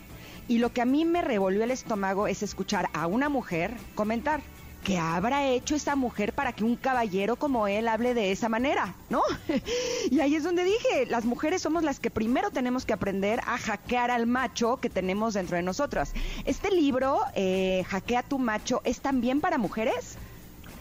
[0.49, 4.43] Y lo que a mí me revolvió el estómago es escuchar a una mujer comentar,
[4.85, 8.95] ¿qué habrá hecho esa mujer para que un caballero como él hable de esa manera?
[9.09, 9.23] ¿No?
[10.11, 13.57] y ahí es donde dije, las mujeres somos las que primero tenemos que aprender a
[13.57, 16.13] hackear al macho que tenemos dentro de nosotras.
[16.45, 20.19] ¿Este libro, eh, Hackea tu macho, es también para mujeres?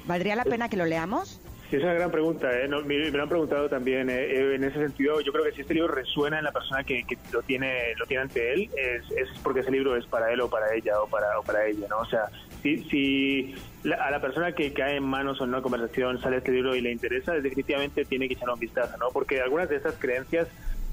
[0.05, 1.39] ¿Valdría la pena que lo leamos?
[1.74, 2.51] Sí, es una gran pregunta.
[2.51, 2.67] ¿eh?
[2.67, 4.07] me, lo han preguntado también.
[4.07, 4.26] ¿eh?
[4.26, 7.03] Eh, en ese sentido, yo creo que si este libro resuena en la persona que,
[7.32, 10.51] lo tiene lo tiene ante él, es, es, porque ese libro es para él o
[10.51, 11.97] para ella o para, o para ella, ¿no?
[11.97, 12.30] O sea,
[12.61, 13.55] si, si
[13.91, 16.82] a la persona que cae en manos o en una conversación sale este libro y
[16.82, 19.07] le interesa, definitivamente tiene que echar un vistazo, ¿no?
[19.11, 20.47] Porque algunas de esas creencias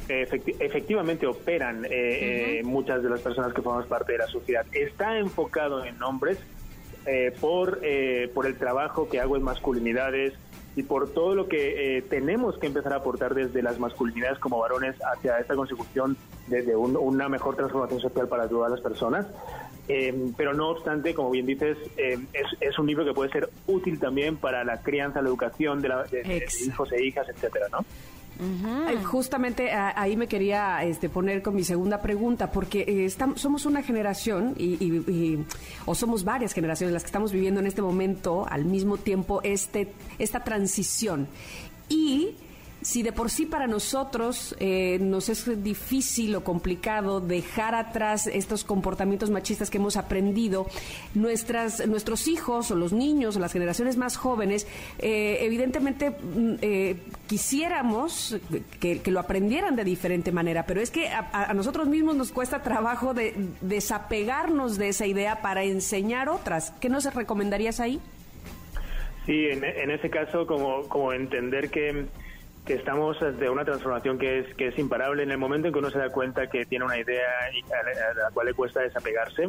[0.09, 1.87] efectivamente operan
[2.65, 4.65] muchas de las personas que formamos parte de la sociedad.
[4.73, 6.39] Está enfocado en hombres
[7.39, 7.81] por,
[8.33, 10.33] por el trabajo que hago en masculinidades,
[10.77, 14.59] y por todo lo que eh, tenemos que empezar a aportar desde las masculinidades como
[14.59, 16.17] varones hacia esta consecución
[16.47, 19.27] de, una mejor transformación social para todas las personas.
[19.89, 23.51] Eh, pero no obstante, como bien dices, eh, es, es, un libro que puede ser
[23.67, 27.85] útil también para la crianza, la educación de, la, de hijos e hijas, etcétera, ¿no?
[29.05, 33.83] Justamente ahí me quería este, poner con mi segunda pregunta, porque eh, estamos, somos una
[33.83, 35.39] generación, y,
[35.87, 39.93] o somos varias generaciones las que estamos viviendo en este momento al mismo tiempo este,
[40.19, 41.29] esta transición.
[41.89, 42.35] Y
[42.83, 48.65] si de por sí para nosotros eh, nos es difícil o complicado dejar atrás estos
[48.65, 50.67] comportamientos machistas que hemos aprendido,
[51.15, 54.67] nuestras, nuestros hijos o los niños o las generaciones más jóvenes,
[54.99, 58.39] eh, evidentemente mm, eh, quisiéramos
[58.81, 63.13] que, lo aprendieran de diferente manera, pero es que a, nosotros mismos nos cuesta trabajo
[63.13, 66.71] de desapegarnos de esa idea para enseñar otras.
[66.81, 68.01] ¿Qué nos recomendarías ahí?
[69.27, 72.07] Sí, en, en ese caso, como, como entender que
[72.65, 75.79] que estamos de una transformación que es, que es imparable en el momento en que
[75.79, 79.49] uno se da cuenta que tiene una idea a la cual le cuesta desapegarse,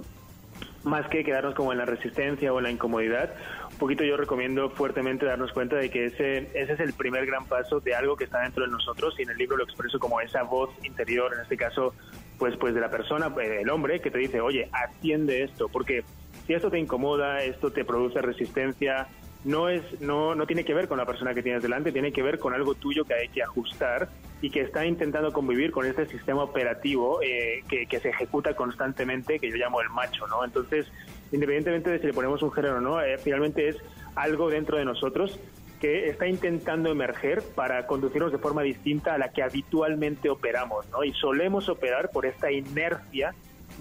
[0.84, 3.34] más que quedarnos como en la resistencia o en la incomodidad,
[3.72, 7.46] un poquito yo recomiendo fuertemente darnos cuenta de que ese, ese es el primer gran
[7.46, 10.22] paso de algo que está dentro de nosotros y en el libro lo expreso como
[10.22, 11.94] esa voz interior, en este caso,
[12.40, 16.04] pues, pues de la persona, el hombre, que te dice, oye, atiende esto, porque
[16.48, 19.08] si esto te incomoda, esto te produce resistencia,
[19.44, 22.22] no es no no tiene que ver con la persona que tienes delante, tiene que
[22.22, 24.10] ver con algo tuyo que hay que ajustar
[24.42, 29.50] y que está intentando convivir con este sistema operativo eh, que, se ejecuta constantemente, que
[29.50, 30.44] yo llamo el macho, ¿no?
[30.44, 30.88] Entonces,
[31.32, 33.78] independientemente de si le ponemos un género o no, eh, finalmente es
[34.16, 35.40] algo dentro de nosotros
[35.80, 41.04] que está intentando emerger para conducirnos de forma distinta a la que habitualmente operamos, ¿no?
[41.04, 43.34] Y solemos operar por esta inercia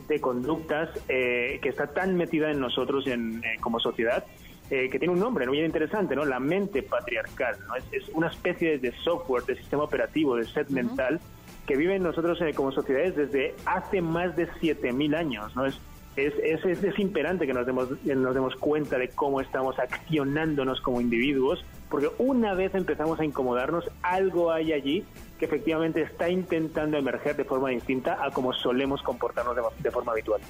[0.09, 4.25] de conductas eh, que está tan metida en nosotros en, como sociedad
[4.71, 6.25] eh, que tiene un nombre muy interesante, ¿no?
[6.25, 7.75] La mente patriarcal, ¿no?
[7.75, 11.21] Es, una especie de software, de sistema operativo, de set mental
[11.67, 15.67] que viven nosotros eh, como sociedades desde hace más de 7.000 años, ¿no?
[15.67, 15.81] Es,
[16.15, 21.01] es, es, es, imperante que nos demos, nos demos cuenta de cómo estamos accionándonos como
[21.01, 25.05] individuos, porque una vez empezamos a incomodarnos, algo hay allí
[25.39, 30.41] que efectivamente está intentando emerger de forma distinta a como solemos comportarnos de forma habitual.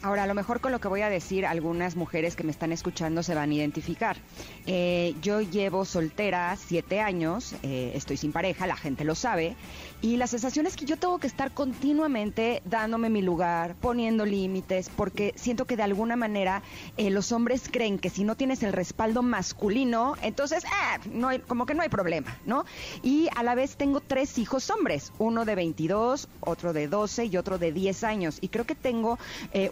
[0.00, 2.70] Ahora, a lo mejor con lo que voy a decir, algunas mujeres que me están
[2.70, 4.16] escuchando se van a identificar.
[4.64, 9.56] Eh, yo llevo soltera siete años, eh, estoy sin pareja, la gente lo sabe,
[10.00, 14.88] y la sensación es que yo tengo que estar continuamente dándome mi lugar, poniendo límites,
[14.88, 16.62] porque siento que de alguna manera
[16.96, 20.62] eh, los hombres creen que si no tienes el respaldo masculino, entonces,
[21.10, 22.64] no hay, como que no hay problema, ¿no?
[23.02, 27.36] Y a la vez tengo tres hijos hombres, uno de 22, otro de 12 y
[27.36, 29.18] otro de 10 años, y creo que tengo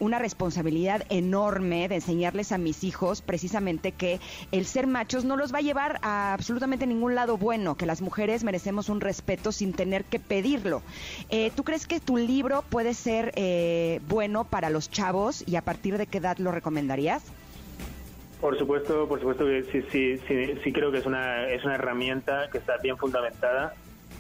[0.01, 4.21] una responsabilidad enorme de enseñarles a mis hijos precisamente que
[4.53, 8.03] el ser machos no los va a llevar a absolutamente ningún lado bueno, que las
[8.03, 10.83] mujeres merecemos un respeto sin tener que pedirlo.
[11.31, 15.63] Eh, ¿Tú crees que tu libro puede ser eh, bueno para los chavos y a
[15.63, 17.23] partir de qué edad lo recomendarías?
[18.41, 21.75] Por supuesto, por supuesto que sí, sí, sí, sí creo que es una, es una
[21.77, 23.75] herramienta que está bien fundamentada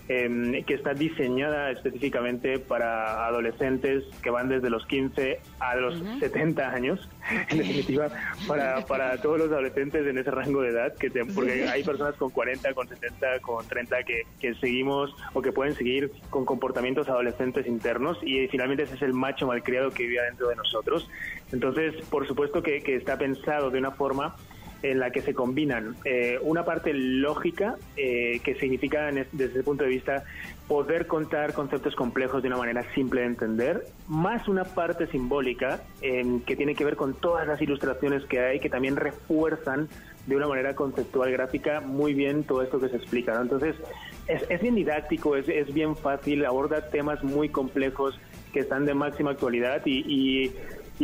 [0.08, 6.70] Em, que está diseñada específicamente para adolescentes que van desde los 15 a los 70
[6.70, 7.08] años,
[7.50, 8.08] en definitiva,
[8.46, 12.30] para, para todos los adolescentes en ese rango de edad, que porque hay personas con
[12.30, 17.66] 40, con 70, con 30 que, que seguimos o que pueden seguir con comportamientos adolescentes
[17.66, 21.10] internos y finalmente ese es el macho malcriado que vive dentro de nosotros.
[21.50, 24.36] Entonces, por supuesto que, que está pensado de una forma
[24.82, 29.84] en la que se combinan eh, una parte lógica, eh, que significa desde el punto
[29.84, 30.24] de vista
[30.68, 36.56] poder contar conceptos complejos de una manera simple de entender, más una parte simbólica que
[36.56, 39.88] tiene que ver con todas las ilustraciones que hay, que también refuerzan
[40.26, 43.40] de una manera conceptual gráfica muy bien todo esto que se explica.
[43.40, 43.76] Entonces,
[44.26, 48.18] es, bien didáctico, es, es bien fácil, aborda temas muy complejos
[48.52, 50.50] que están de máxima actualidad y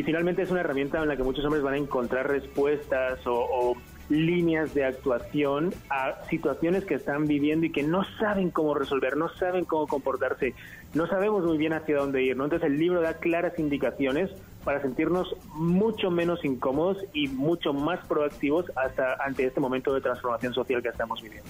[0.02, 3.76] finalmente es una herramienta en la que muchos hombres van a encontrar respuestas o,
[4.08, 9.30] líneas de actuación a situaciones que están viviendo y que no saben cómo resolver, no
[9.30, 10.54] saben cómo comportarse,
[10.92, 12.36] no sabemos muy bien hacia dónde ir.
[12.36, 12.44] ¿no?
[12.44, 14.30] Entonces el libro da claras indicaciones
[14.64, 20.52] para sentirnos mucho menos incómodos y mucho más proactivos hasta ante este momento de transformación
[20.52, 21.48] social que estamos viviendo.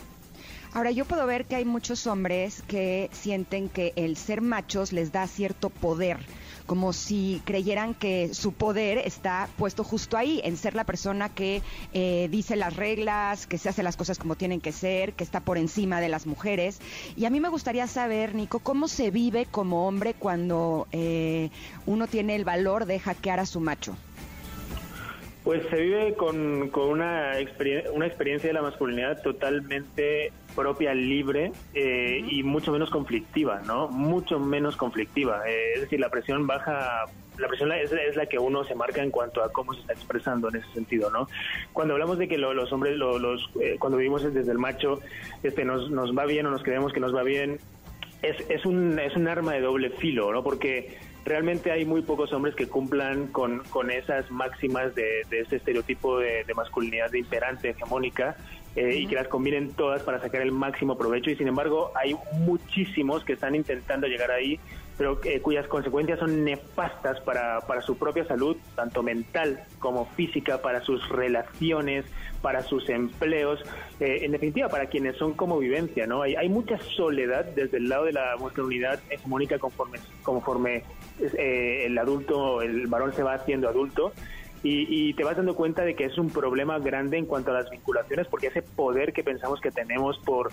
[0.74, 5.12] Ahora, yo puedo ver que hay muchos hombres que sienten que el ser machos les
[5.12, 6.18] da cierto poder
[6.66, 11.62] como si creyeran que su poder está puesto justo ahí, en ser la persona que
[11.92, 15.40] eh, dice las reglas, que se hace las cosas como tienen que ser, que está
[15.40, 16.80] por encima de las mujeres.
[17.16, 21.50] Y a mí me gustaría saber, Nico, cómo se vive como hombre cuando eh,
[21.86, 23.96] uno tiene el valor de hackear a su macho.
[25.44, 27.32] Pues se vive con, con una,
[27.92, 33.88] una experiencia de la masculinidad totalmente propia, libre eh, y mucho menos conflictiva, ¿no?
[33.88, 35.42] Mucho menos conflictiva.
[35.48, 37.06] Eh, es decir, la presión baja,
[37.38, 39.94] la presión es, es, la que uno se marca en cuanto a cómo se está
[39.94, 41.26] expresando en ese sentido, ¿no?
[41.72, 45.00] Cuando hablamos de que los hombres, los, eh, cuando vivimos desde el macho,
[45.42, 47.58] este, nos, nos va bien o nos creemos que nos va bien,
[48.22, 50.44] es, es, un, es un arma de doble filo, ¿no?
[50.44, 55.56] Porque realmente hay muy pocos hombres que cumplan con, con esas máximas de, de ese
[55.56, 58.36] estereotipo de, de masculinidad de imperante, hegemónica,
[58.74, 61.30] eh, y que las combinen todas para sacar el máximo provecho.
[61.30, 64.58] Y sin embargo, hay muchísimos que están intentando llegar ahí,
[64.98, 70.60] pero eh, cuyas consecuencias son nefastas para, para su propia salud, tanto mental como física,
[70.60, 72.04] para sus relaciones,
[72.40, 73.60] para sus empleos,
[74.00, 76.06] eh, en definitiva, para quienes son como vivencia.
[76.06, 76.22] ¿no?
[76.22, 80.84] Hay, hay mucha soledad desde el lado de la unidad hegemónica conforme, conforme
[81.20, 84.12] el adulto, el varón se va haciendo adulto
[84.64, 87.70] y, te vas dando cuenta de que es un problema grande en cuanto a las
[87.70, 90.52] vinculaciones, porque ese poder que pensamos que tenemos por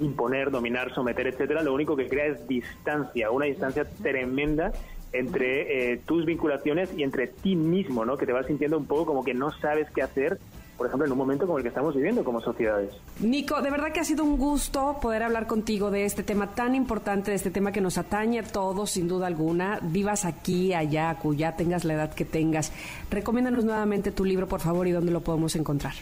[0.00, 4.72] imponer, dominar, someter, etcétera, lo único que crea es distancia, una distancia tremenda
[5.12, 8.16] entre eh, tus vinculaciones y entre ti mismo, ¿no?
[8.16, 10.38] Que te vas sintiendo un poco como que no sabes qué hacer
[10.80, 12.94] por ejemplo, en un momento como el que estamos viviendo como sociedades.
[13.20, 16.74] Nico, de verdad que ha sido un gusto poder hablar contigo de este tema tan
[16.74, 19.78] importante, de este tema que nos atañe a todos, sin duda alguna.
[19.82, 22.72] Vivas aquí, allá, cuya tengas la edad que tengas.
[23.10, 25.92] Recomiéndanos nuevamente tu libro, por favor, y dónde lo podemos encontrar.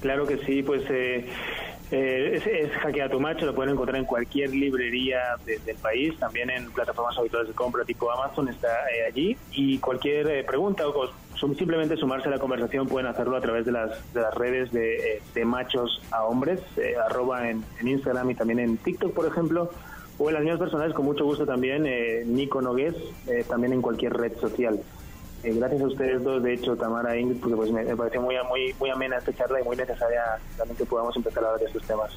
[0.00, 1.28] Claro que sí, pues eh,
[1.90, 6.48] eh, es, es Hackea tu Macho, lo pueden encontrar en cualquier librería del país, también
[6.50, 9.36] en plataformas habituales de compra tipo Amazon está eh, allí.
[9.52, 11.10] Y cualquier eh, pregunta o
[11.56, 15.20] simplemente sumarse a la conversación pueden hacerlo a través de las, de las redes de,
[15.34, 16.60] de machos a hombres,
[17.08, 19.70] arroba en, Instagram y también en TikTok, por ejemplo,
[20.18, 21.84] o en las mías personales, con mucho gusto también,
[22.26, 22.94] Nico Nogués,
[23.48, 24.80] también en cualquier red social.
[25.42, 28.36] Eh, gracias a ustedes dos, de hecho, Tamara e Ingrid, porque pues me, pareció muy,
[28.48, 30.22] muy, muy amena esta charla y muy necesaria
[30.56, 32.12] también que podamos empezar a hablar de estos temas.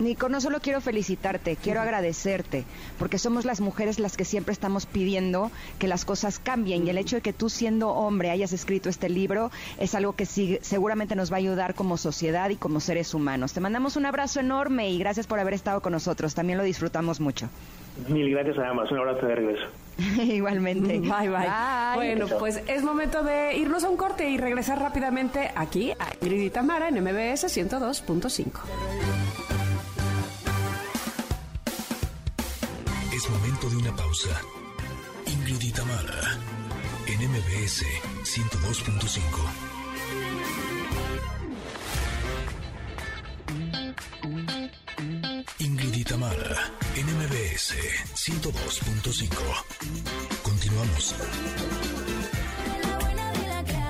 [0.00, 2.64] Nico, no solo quiero felicitarte, quiero agradecerte,
[2.98, 6.96] porque somos las mujeres las que siempre estamos pidiendo que las cosas cambien y el
[6.96, 11.30] hecho de que tú siendo hombre hayas escrito este libro es algo que seguramente nos
[11.30, 13.52] va a ayudar como sociedad y como seres humanos.
[13.52, 17.20] Te mandamos un abrazo enorme y gracias por haber estado con nosotros, también lo disfrutamos
[17.20, 17.50] mucho.
[18.08, 19.66] Mil gracias a ambas, un abrazo de regreso.
[20.22, 20.98] Igualmente.
[20.98, 21.48] Bye, bye,
[21.94, 26.42] Bueno, pues es momento de irnos a un corte y regresar rápidamente aquí a Ingrid
[26.42, 28.46] y Tamara en MBS 102.5.
[33.14, 34.40] Es momento de una pausa.
[35.26, 36.38] Ingrid y Tamara
[37.06, 37.84] en MBS
[38.24, 39.69] 102.5.
[47.60, 47.74] MBS
[48.14, 49.28] 102.5.
[50.42, 51.14] Continuamos.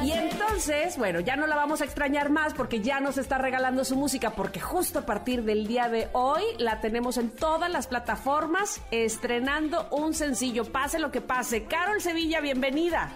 [0.03, 3.85] Y entonces, bueno, ya no la vamos a extrañar más porque ya nos está regalando
[3.85, 7.87] su música, porque justo a partir del día de hoy la tenemos en todas las
[7.87, 11.65] plataformas estrenando un sencillo, pase lo que pase.
[11.65, 13.13] Carol Sevilla, bienvenida.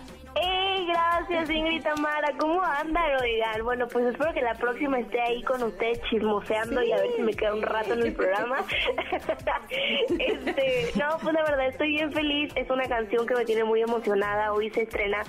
[0.87, 2.33] Gracias, Ingrid Tamara.
[2.39, 3.65] ¿Cómo andan, oigan?
[3.65, 7.23] Bueno, pues espero que la próxima esté ahí con ustedes chismoseando y a ver si
[7.23, 8.59] me queda un rato en el programa.
[10.19, 12.53] este, no, pues la verdad estoy bien feliz.
[12.57, 14.53] Es una canción que me tiene muy emocionada.
[14.53, 15.23] Hoy se estrena.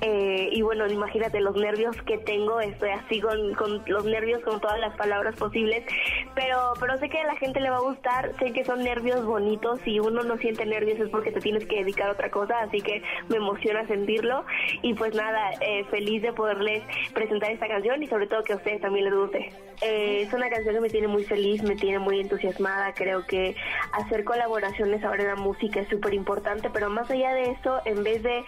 [0.00, 2.60] Eh, y bueno, imagínate los nervios que tengo.
[2.60, 5.84] Estoy así con, con los nervios, con todas las palabras posibles.
[6.34, 8.32] Pero, pero sé que a la gente le va a gustar.
[8.38, 9.80] Sé que son nervios bonitos.
[9.84, 12.60] Si uno no siente nervios es porque te tienes que dedicar a otra cosa.
[12.60, 14.44] Así que me emociona sentirlo.
[14.82, 16.82] Y pues nada, eh, feliz de poderles
[17.14, 19.50] presentar esta canción y sobre todo que a ustedes también les guste.
[19.80, 22.92] Eh, es una canción que me tiene muy feliz, me tiene muy entusiasmada.
[22.92, 23.56] Creo que
[23.94, 28.04] hacer colaboraciones ahora en la música es súper importante, pero más allá de eso, en
[28.04, 28.44] vez de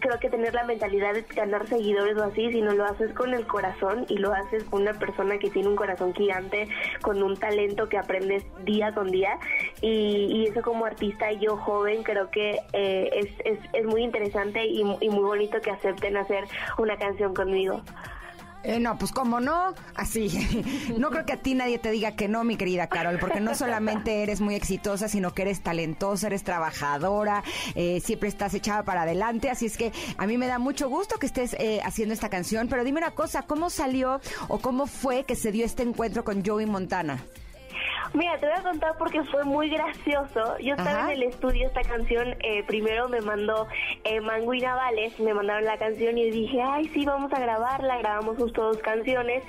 [0.00, 3.46] creo que tener la mentalidad de ganar seguidores o así, sino lo haces con el
[3.46, 6.68] corazón y lo haces con una persona que tiene un corazón gigante,
[7.00, 9.38] con un talento que aprendes día con día.
[9.80, 14.64] Y, eso como artista y yo joven creo que eh, es, es, es, muy interesante
[14.64, 16.44] y, y muy bonito que acepten hacer
[16.78, 17.82] una canción conmigo.
[18.62, 20.28] Eh, no, pues como no, así.
[20.98, 23.54] No creo que a ti nadie te diga que no, mi querida Carol, porque no
[23.54, 27.42] solamente eres muy exitosa, sino que eres talentosa, eres trabajadora,
[27.74, 29.50] eh, siempre estás echada para adelante.
[29.50, 32.68] Así es que a mí me da mucho gusto que estés eh, haciendo esta canción.
[32.68, 36.44] Pero dime una cosa, ¿cómo salió o cómo fue que se dio este encuentro con
[36.44, 37.24] Joey Montana?
[38.12, 40.58] Mira, te voy a contar porque fue muy gracioso.
[40.58, 43.68] Yo estaba en el estudio, esta canción, eh, primero me mandó
[44.02, 47.98] eh, Mango y Navales, me mandaron la canción y dije, ay, sí, vamos a grabarla,
[47.98, 49.44] grabamos justo dos canciones.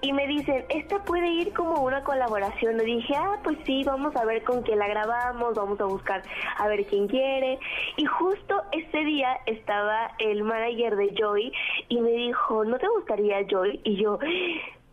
[0.00, 2.76] Y me dicen, esta puede ir como una colaboración.
[2.76, 6.24] Le dije, ah, pues sí, vamos a ver con quién la grabamos, vamos a buscar
[6.58, 7.60] a ver quién quiere.
[7.96, 11.52] Y justo ese día estaba el manager de Joy
[11.88, 13.80] y me dijo, ¿no te gustaría Joy?
[13.84, 14.18] Y yo,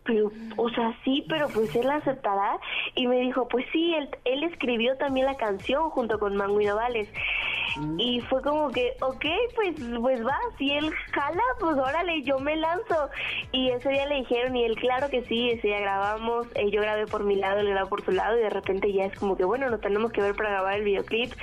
[0.10, 2.60] pero, o sea, sí, pero pues él aceptará.
[2.96, 7.08] Y me dijo, pues sí, él, él escribió también la canción junto con Novales.
[7.08, 7.49] Mm.
[7.98, 12.56] Y fue como que, ok, pues, pues va, si él jala, pues órale, yo me
[12.56, 13.10] lanzo.
[13.52, 16.82] Y ese día le dijeron, y él, claro que sí, ese día grabamos, eh, yo
[16.82, 19.36] grabé por mi lado, él grabó por su lado, y de repente ya es como
[19.36, 21.34] que, bueno, nos tenemos que ver para grabar el videoclip.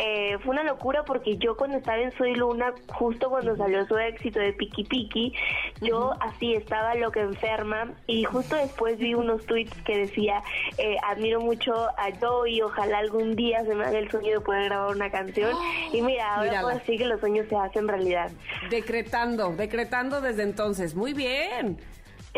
[0.00, 3.96] Eh, fue una locura porque yo cuando estaba en Soy Luna, justo cuando salió su
[3.98, 5.32] éxito de Piki Piki,
[5.80, 10.42] yo así estaba lo que enferma, y justo después vi unos tweets que decía,
[10.78, 14.64] eh, admiro mucho a Joey, ojalá algún día se me haga el sueño de poder
[14.64, 15.57] grabar una canción.
[15.92, 18.30] Y mira, ahora puedo decir que los sueños se hacen realidad.
[18.68, 20.94] Decretando, decretando desde entonces.
[20.94, 21.78] Muy bien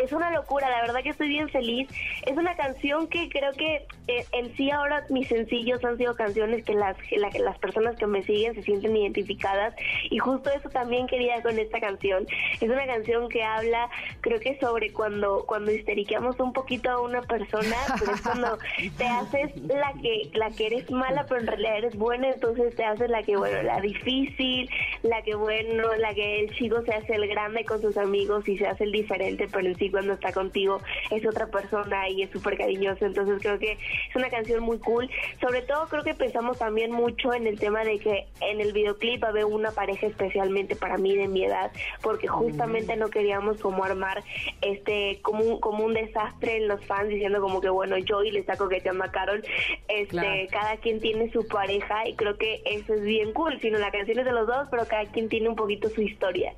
[0.03, 1.89] es una locura, la verdad que estoy bien feliz.
[2.27, 6.65] Es una canción que creo que eh, en sí ahora mis sencillos han sido canciones
[6.65, 6.97] que las,
[7.39, 9.75] las personas que me siguen se sienten identificadas
[10.11, 12.27] y justo eso también quería con esta canción.
[12.61, 13.89] Es una canción que habla,
[14.21, 18.59] creo que sobre cuando cuando histeriqueamos un poquito a una persona, pero es cuando
[18.99, 22.85] te haces la que la que eres mala, pero en realidad eres buena, entonces te
[22.85, 24.69] haces la que bueno, la difícil,
[25.03, 28.57] la que bueno, la que el chico se hace el grande con sus amigos y
[28.59, 30.81] se hace el diferente, pero en sí cuando está contigo
[31.11, 33.05] es otra persona y es súper cariñoso.
[33.07, 35.11] Entonces creo que es una canción muy cool.
[35.41, 39.23] Sobre todo creo que pensamos también mucho en el tema de que en el videoclip
[39.25, 41.73] había una pareja especialmente para mí de mi edad,
[42.03, 44.23] porque justamente no queríamos como armar
[44.63, 48.31] este como un, como un desastre en los fans diciendo como que bueno, yo y
[48.31, 49.43] le saco que te a Carol.
[49.89, 53.91] Este, cada quien tiene su pareja y creo que eso es bien cool, sino la
[53.91, 56.55] canción es de los dos, pero cada quien tiene un poquito su historia.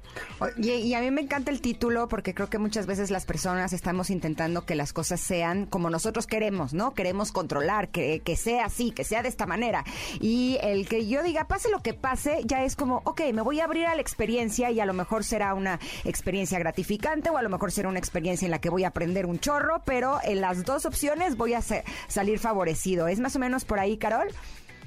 [0.57, 3.73] Y, y a mí me encanta el título porque creo que muchas veces las personas
[3.73, 6.95] estamos intentando que las cosas sean como nosotros queremos, ¿no?
[6.95, 9.85] Queremos controlar, que, que sea así, que sea de esta manera.
[10.21, 13.61] Y el que yo diga, pase lo que pase, ya es como, ok, me voy
[13.61, 17.43] a abrir a la experiencia y a lo mejor será una experiencia gratificante o a
[17.43, 20.41] lo mejor será una experiencia en la que voy a aprender un chorro, pero en
[20.41, 21.61] las dos opciones voy a
[22.09, 23.09] salir favorecido.
[23.09, 24.29] ¿Es más o menos por ahí, Carol?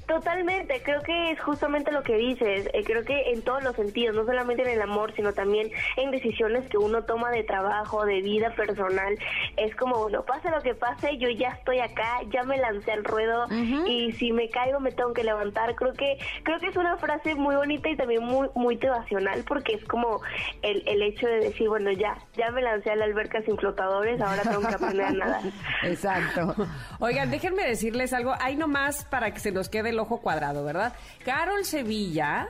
[0.06, 4.14] Totalmente, creo que es justamente lo que dices, eh, creo que en todos los sentidos,
[4.14, 8.22] no solamente en el amor, sino también en decisiones que uno toma de trabajo, de
[8.22, 9.18] vida personal,
[9.56, 13.04] es como, bueno, pase lo que pase, yo ya estoy acá, ya me lancé al
[13.04, 13.46] ruedo
[13.86, 17.34] y si me caigo me tengo que levantar, creo que creo que es una frase
[17.34, 20.20] muy bonita y también muy muy motivacional porque es como
[20.62, 24.20] el, el hecho de decir, bueno, ya, ya me lancé a la alberca sin flotadores,
[24.20, 25.42] ahora tengo que aprender a nadar.
[25.82, 26.54] Exacto.
[27.00, 30.94] Oigan, déjenme decirles algo, hay nomás para que se nos quede ojo cuadrado, ¿verdad?
[31.24, 32.48] Carol Sevilla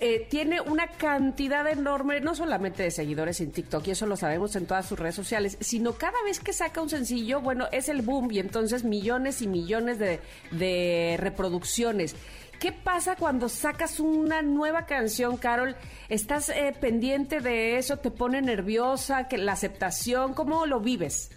[0.00, 4.54] eh, tiene una cantidad enorme, no solamente de seguidores en TikTok, y eso lo sabemos
[4.54, 8.02] en todas sus redes sociales, sino cada vez que saca un sencillo, bueno, es el
[8.02, 12.14] boom y entonces millones y millones de, reproducciones.
[12.60, 15.76] ¿Qué pasa cuando sacas una nueva canción, Carol?
[16.08, 17.98] ¿Estás eh, pendiente de eso?
[17.98, 19.28] ¿Te pone nerviosa?
[19.28, 20.34] que ¿La aceptación?
[20.34, 21.30] ¿Cómo lo vives?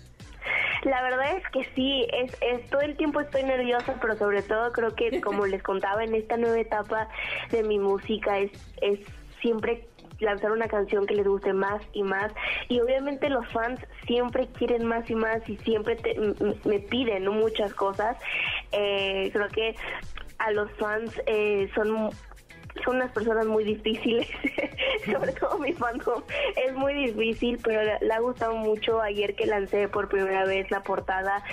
[0.83, 4.71] La verdad es que sí, es, es, todo el tiempo estoy nerviosa, pero sobre todo
[4.71, 7.07] creo que, como les contaba, en esta nueva etapa
[7.51, 8.51] de mi música es,
[8.81, 8.99] es
[9.41, 9.87] siempre
[10.21, 12.31] lanzar una canción que les guste más y más.
[12.69, 15.97] Y obviamente los fans siempre quieren más y más y siempre
[16.63, 18.17] me piden muchas cosas.
[18.71, 19.75] Eh, creo que
[20.37, 22.09] a los fans eh, son
[22.83, 24.27] son unas personas muy difíciles,
[25.05, 26.23] sobre todo mi fandom.
[26.55, 29.01] Es muy difícil, pero le, ha gustado mucho.
[29.01, 31.43] Ayer que lancé por primera vez la portada,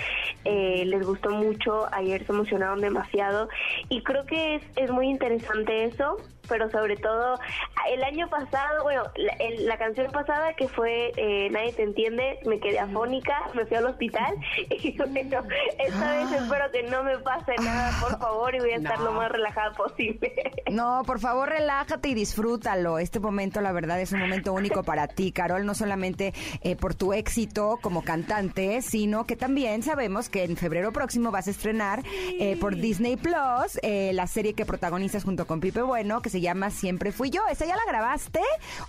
[0.45, 1.87] eh, les gustó mucho.
[1.93, 3.49] Ayer se emocionaron demasiado.
[3.89, 6.17] Y creo que es, es muy interesante eso
[6.49, 7.39] pero sobre todo
[7.87, 12.79] el año pasado, bueno, la, canción pasada que fue eh, Nadie te entiende, me quedé
[12.79, 14.35] afónica, me fui al hospital
[14.69, 15.43] y bueno,
[15.77, 16.37] esta vez ah.
[16.37, 19.71] espero que no me pase nada, por favor, y voy a estar lo más relajada
[19.73, 20.33] posible.
[20.69, 22.99] No, por favor, relájate y disfrútalo.
[22.99, 26.31] Este momento, la verdad, es un momento único para ti, Carol, no solamente
[26.61, 31.47] eh, por tu éxito como cantante, sino que también sabemos que en febrero próximo vas
[31.47, 32.03] a estrenar
[32.39, 36.69] eh, por Disney Plus la serie que protagonizas junto con Pipe Bueno, que se llama
[36.69, 37.41] Siempre Fui Yo.
[37.49, 38.41] ¿Esa ya la grabaste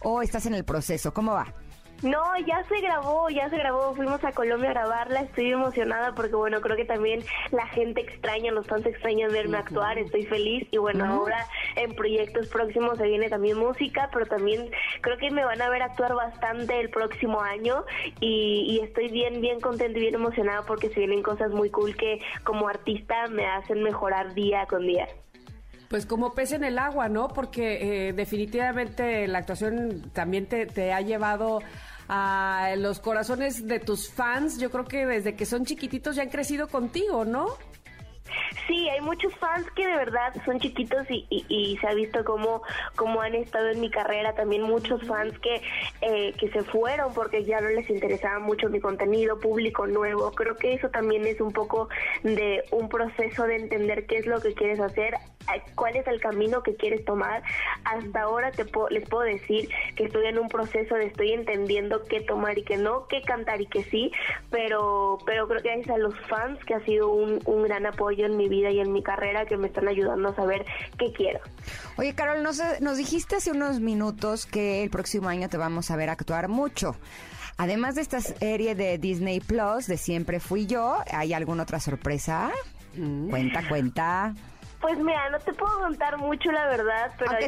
[0.02, 1.12] o estás en el proceso?
[1.12, 1.52] ¿Cómo va?
[2.02, 3.94] No, ya se grabó, ya se grabó.
[3.94, 5.20] Fuimos a Colombia a grabarla.
[5.20, 9.98] Estoy emocionada porque, bueno, creo que también la gente extraña, los fans extrañan verme actuar.
[9.98, 10.66] Estoy feliz.
[10.70, 11.46] Y bueno, ahora
[11.76, 14.70] en proyectos próximos se viene también música, pero también
[15.02, 17.84] creo que me van a ver actuar bastante el próximo año.
[18.20, 21.94] Y, y estoy bien, bien contenta y bien emocionada porque se vienen cosas muy cool
[21.96, 25.06] que como artista me hacen mejorar día con día.
[25.90, 27.26] Pues como pez en el agua, ¿no?
[27.26, 31.58] Porque eh, definitivamente la actuación también te, ha llevado
[32.08, 34.60] a los corazones de tus fans.
[34.60, 37.48] Yo creo que desde que son chiquititos ya han crecido contigo, ¿no?
[38.66, 42.62] Sí, hay muchos fans que de verdad son chiquitos y, y, se ha visto cómo,
[42.96, 44.34] cómo han estado en mi carrera.
[44.34, 45.62] También muchos fans que,
[46.00, 50.30] eh, que se fueron porque ya no les interesaba mucho mi contenido, público nuevo.
[50.32, 51.88] Creo que eso también es un poco
[52.22, 55.14] de un proceso de entender qué es lo que quieres hacer,
[55.74, 57.42] cuál es el camino que quieres tomar.
[57.84, 62.20] Hasta ahora te les puedo decir que estoy en un proceso de estoy entendiendo qué
[62.20, 64.12] tomar y qué no, qué cantar y qué sí,
[64.50, 68.19] pero, pero creo que gracias a los fans que ha sido un, un gran apoyo
[68.26, 70.64] en mi vida y en mi carrera que me están ayudando a saber
[70.98, 71.40] qué quiero.
[71.96, 75.96] Oye, Carol, nos, nos dijiste hace unos minutos que el próximo año te vamos a
[75.96, 76.96] ver actuar mucho.
[77.56, 82.50] Además de esta serie de Disney Plus, de Siempre Fui Yo, ¿hay alguna otra sorpresa?
[82.96, 83.28] Mm.
[83.28, 84.34] Cuenta, cuenta.
[84.80, 87.44] Pues mira, no te puedo contar mucho la verdad, pero hay,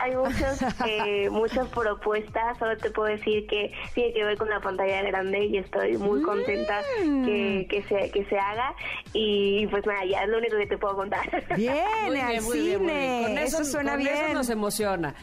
[0.00, 2.56] hay muchas, eh, muchas propuestas.
[2.58, 6.22] Solo te puedo decir que tiene que ver con la pantalla grande y estoy muy
[6.22, 7.68] contenta que, mm.
[7.68, 8.74] que, se, que se haga.
[9.12, 11.28] Y pues nada, ya es lo único que te puedo contar.
[11.56, 13.42] Bien, al cine.
[13.42, 14.14] eso, suena bien.
[14.14, 15.14] Eso nos emociona.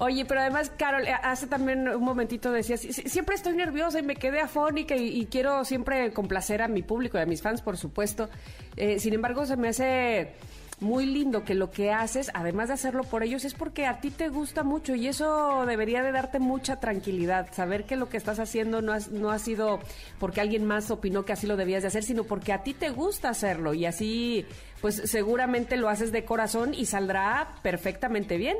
[0.00, 4.14] Oye, pero además, Carol, eh, hace también un momentito decías, siempre estoy nerviosa y me
[4.14, 8.28] quedé afónica y, quiero siempre complacer a mi público y a mis fans, por supuesto.
[8.76, 10.34] Eh, sin embargo, se me hace
[10.80, 14.10] muy lindo que lo que haces, además de hacerlo por ellos, es porque a ti
[14.10, 18.38] te gusta mucho y eso debería de darte mucha tranquilidad, saber que lo que estás
[18.38, 19.80] haciendo no, no ha sido
[20.18, 22.90] porque alguien más opinó que así lo debías de hacer, sino porque a ti te
[22.90, 24.46] gusta hacerlo y así
[24.80, 28.56] pues seguramente lo haces de corazón y saldrá perfectamente bien.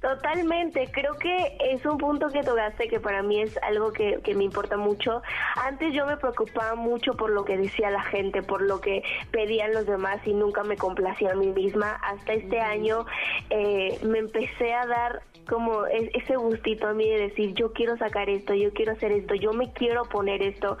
[0.00, 4.44] Totalmente, creo que es un punto que tocaste que para mí es algo que, me
[4.44, 5.20] importa mucho.
[5.56, 9.74] Antes yo me preocupaba mucho por lo que decía la gente, por lo que pedían
[9.74, 12.00] los demás y nunca me complacía a mí misma.
[12.02, 13.04] Hasta este año
[13.50, 18.30] eh, me empecé a dar como ese gustito a mí de decir yo quiero sacar
[18.30, 20.78] esto, yo quiero hacer esto, yo me quiero poner esto,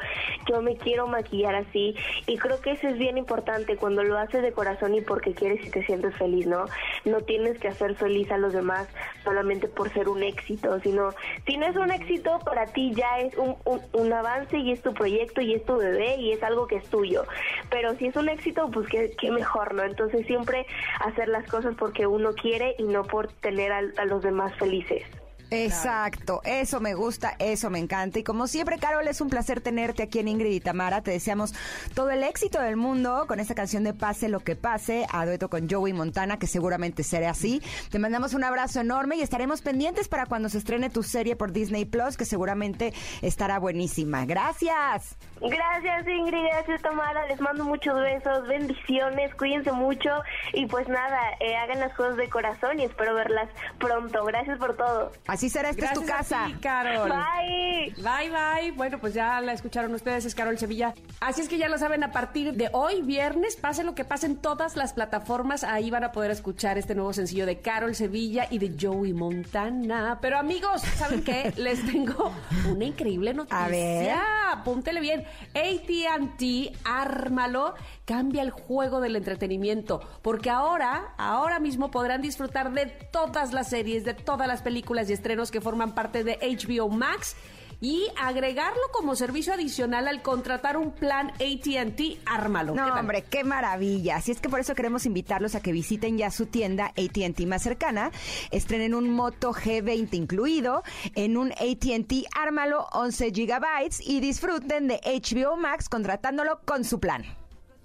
[0.48, 1.96] yo me quiero maquillar así
[2.28, 5.66] y creo que eso es bien importante cuando lo haces de corazón y porque quieres
[5.66, 6.66] y te sientes feliz, ¿no?
[7.04, 8.86] No tienes que hacer feliz a los demás
[9.24, 11.10] solamente por ser un éxito, sino
[11.46, 14.94] si no es un éxito para ti ya es un, un, avance y es tu
[14.94, 17.24] proyecto y es tu bebé y es algo que es tuyo,
[17.70, 19.82] pero si es un éxito pues qué, qué mejor, ¿no?
[19.82, 20.64] Entonces siempre
[21.00, 25.19] hacer las cosas porque uno quiere y no por tener a los demás felices.
[25.50, 28.18] Exacto, eso me gusta, eso me encanta.
[28.18, 31.02] Y como siempre, Carol, es un placer tenerte aquí en Ingrid y Tamara.
[31.02, 31.54] Te deseamos
[31.94, 35.50] todo el éxito del mundo con esta canción de Pase lo que pase, a dueto
[35.50, 37.62] con Joey Montana, que seguramente será así.
[37.90, 41.52] Te mandamos un abrazo enorme y estaremos pendientes para cuando se estrene tu serie por
[41.52, 44.24] Disney Plus, que seguramente estará buenísima.
[44.26, 45.16] Gracias.
[45.40, 47.26] Gracias, Ingrid, gracias, Tamara.
[47.26, 50.10] Les mando muchos besos, bendiciones, cuídense mucho
[50.52, 53.48] y pues nada, eh, hagan las cosas de corazón y espero verlas
[53.78, 54.24] pronto.
[54.26, 55.12] Gracias por todo.
[55.26, 56.48] Así será, esta es tu casa.
[56.60, 57.08] Carol.
[57.08, 57.94] Bye.
[57.96, 58.72] Bye, bye.
[58.72, 60.94] Bueno, pues ya la escucharon ustedes, es Carol Sevilla.
[61.20, 64.26] Así es que ya lo saben, a partir de hoy, viernes, pase lo que pase
[64.26, 68.48] en todas las plataformas, ahí van a poder escuchar este nuevo sencillo de Carol Sevilla
[68.50, 70.18] y de Joey Montana.
[70.20, 71.54] Pero amigos, ¿saben qué?
[71.56, 72.32] Les tengo
[72.70, 73.64] una increíble noticia.
[73.64, 74.14] A ver.
[74.52, 75.24] Apúntele bien.
[75.54, 83.52] ATT, ármalo, cambia el juego del entretenimiento, porque ahora, ahora mismo podrán disfrutar de todas
[83.52, 87.36] las series, de todas las películas y estrenos que forman parte de HBO Max
[87.80, 92.74] y agregarlo como servicio adicional al contratar un plan ATT, ármalo.
[92.74, 94.16] No, hombre, qué maravilla.
[94.16, 97.62] Así es que por eso queremos invitarlos a que visiten ya su tienda ATT más
[97.62, 98.10] cercana,
[98.50, 100.82] estrenen un Moto G20 incluido,
[101.14, 107.39] en un ATT, ármalo 11 gigabytes y disfruten de HBO Max contratándolo con su plan.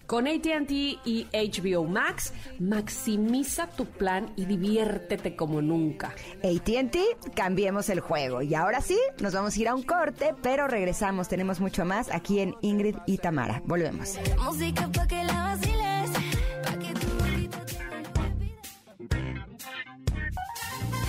[0.07, 6.13] Con ATT y HBO Max, maximiza tu plan y diviértete como nunca.
[6.43, 8.41] ATT, cambiemos el juego.
[8.41, 11.27] Y ahora sí, nos vamos a ir a un corte, pero regresamos.
[11.27, 13.61] Tenemos mucho más aquí en Ingrid y Tamara.
[13.65, 14.17] Volvemos.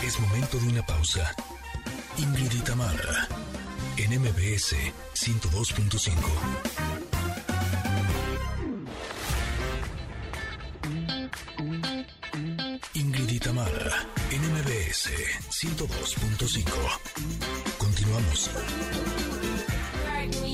[0.03, 1.35] Es momento de una pausa.
[2.19, 3.29] Ingrid y Tamara,
[3.99, 4.75] en MBS
[5.15, 7.16] 102.5.
[13.45, 15.11] en MBS
[15.51, 16.65] 102.5.
[17.77, 18.51] Continuamos.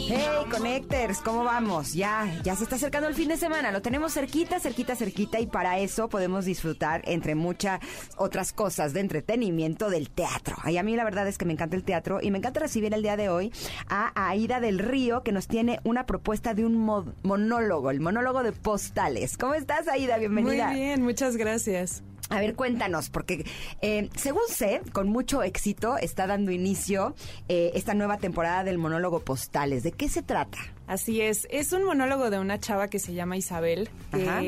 [0.09, 1.93] Hey, Connectors, ¿cómo vamos?
[1.93, 5.47] Ya, ya se está acercando el fin de semana, lo tenemos cerquita, cerquita, cerquita y
[5.47, 7.79] para eso podemos disfrutar entre muchas
[8.17, 10.57] otras cosas de entretenimiento del teatro.
[10.63, 12.93] Ay, a mí la verdad es que me encanta el teatro y me encanta recibir
[12.93, 13.53] el día de hoy
[13.89, 16.77] a Aida del Río que nos tiene una propuesta de un
[17.23, 19.39] monólogo, el monólogo de postales.
[19.39, 20.19] ¿Cómo estás, Aida?
[20.19, 20.67] Bienvenida.
[20.67, 22.03] Muy bien, muchas gracias.
[22.33, 23.45] A ver, cuéntanos, porque
[23.83, 27.15] eh, según sé, con mucho éxito está dando inicio
[27.49, 29.83] eh, esta nueva temporada del monólogo Postales.
[29.83, 30.57] ¿De qué se trata?
[30.87, 34.43] Así es, es un monólogo de una chava que se llama Isabel, que Ajá.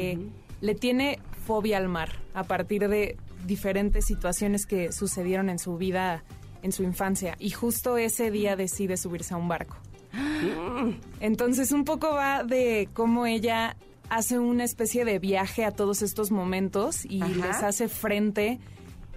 [0.63, 6.25] le tiene fobia al mar a partir de diferentes situaciones que sucedieron en su vida,
[6.63, 9.77] en su infancia, y justo ese día decide subirse a un barco.
[11.21, 13.77] Entonces un poco va de cómo ella
[14.09, 17.35] hace una especie de viaje a todos estos momentos y Ajá.
[17.35, 18.59] les hace frente.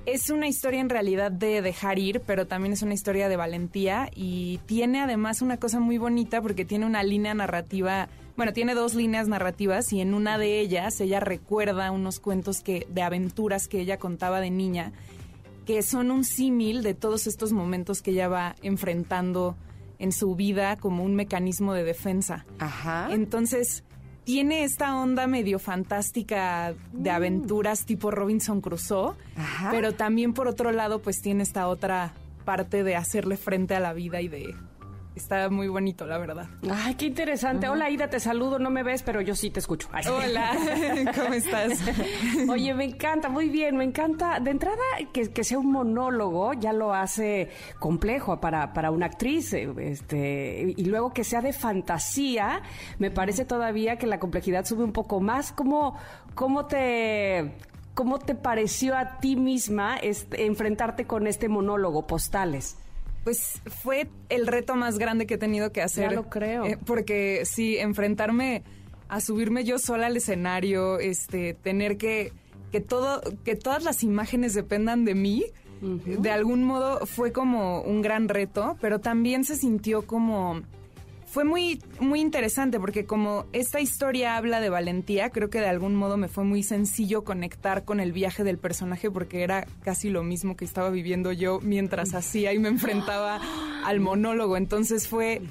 [0.06, 4.10] Es una historia en realidad de dejar ir, pero también es una historia de valentía
[4.16, 8.08] y tiene además una cosa muy bonita porque tiene una línea narrativa,
[8.38, 12.88] bueno, tiene dos líneas narrativas y en una de ellas ella recuerda unos cuentos que
[12.90, 14.94] de aventuras que ella contaba de niña,
[15.66, 19.58] que son un símil de todos estos momentos que ella va enfrentando
[20.00, 22.46] en su vida como un mecanismo de defensa.
[22.60, 23.10] Ajá.
[23.12, 23.84] Entonces,
[24.28, 29.72] tiene esta onda medio fantástica de aventuras tipo Robinson Crusoe, Ajá.
[29.72, 32.12] pero también por otro lado, pues tiene esta otra
[32.44, 34.54] parte de hacerle frente a la vida y de...
[35.18, 36.48] Está muy bonito, la verdad.
[36.72, 37.68] Ay, qué interesante.
[37.68, 38.60] Hola, Ida, te saludo.
[38.60, 39.90] No me ves, pero yo sí te escucho.
[39.92, 40.06] Ay.
[40.08, 40.52] Hola,
[41.16, 41.80] ¿cómo estás?
[42.50, 44.40] Oye, me encanta, muy bien, me encanta.
[44.40, 44.78] De entrada,
[45.12, 47.50] que, que sea un monólogo ya lo hace
[47.80, 49.54] complejo para, para una actriz.
[49.54, 52.62] eh, Este, y luego que sea de fantasía,
[53.00, 55.52] me parece todavía que la complejidad sube un poco más.
[55.52, 55.98] ¿Cómo,
[56.36, 57.54] cómo te...
[57.96, 62.78] ¿Cómo te pareció a ti misma este, enfrentarte con este monólogo, postales?
[63.28, 66.12] Pues fue el reto más grande que he tenido que hacer.
[66.12, 66.64] Ya lo creo.
[66.64, 68.64] Eh, porque sí, enfrentarme
[69.10, 72.32] a subirme yo sola al escenario, este, tener que
[72.72, 75.44] que todo que todas las imágenes dependan de mí,
[75.82, 80.62] de algún modo fue como un gran reto, pero también se sintió como
[81.38, 85.94] fue muy muy interesante porque como esta historia habla de valentía, creo que de algún
[85.94, 90.24] modo me fue muy sencillo conectar con el viaje del personaje porque era casi lo
[90.24, 93.40] mismo que estaba viviendo yo mientras hacía y me enfrentaba
[93.86, 94.58] al monólogo.
[94.58, 95.44] Entonces fue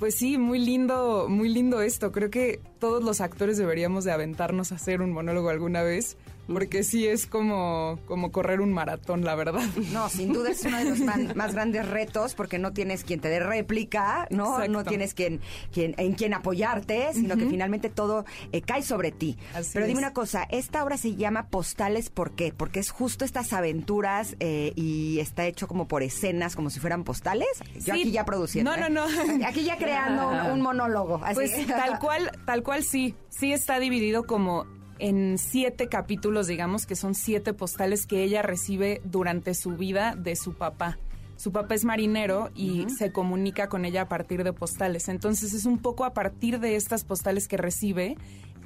[0.00, 2.10] pues sí, muy lindo, muy lindo esto.
[2.10, 6.16] Creo que todos los actores deberíamos de aventarnos a hacer un monólogo alguna vez,
[6.52, 9.62] porque sí es como, como correr un maratón, la verdad.
[9.92, 13.20] No, sin duda es uno de los man- más grandes retos porque no tienes quien
[13.20, 14.54] te dé réplica, ¿no?
[14.54, 14.72] Exacto.
[14.72, 15.40] No tienes quien,
[15.72, 19.36] quien, en quien apoyarte, sino que finalmente todo eh, cae sobre ti.
[19.54, 20.04] Así Pero dime es.
[20.06, 22.52] una cosa, esta obra se llama Postales, ¿por qué?
[22.56, 27.04] Porque es justo estas aventuras eh, y está hecho como por escenas, como si fueran
[27.04, 27.48] postales.
[27.74, 28.00] Yo Sí.
[28.02, 28.76] aquí ya produciendo.
[28.76, 28.90] No, ¿eh?
[28.90, 29.46] no, no.
[29.46, 31.20] Aquí ya creando un, un monólogo.
[31.22, 31.34] Así.
[31.34, 33.14] Pues tal cual, tal cual sí.
[33.28, 34.66] Sí está dividido como
[34.98, 40.36] en siete capítulos, digamos, que son siete postales que ella recibe durante su vida de
[40.36, 40.98] su papá.
[41.36, 45.08] Su papá es marinero y se comunica con ella a partir de postales.
[45.08, 48.16] Entonces es un poco a partir de estas postales que recibe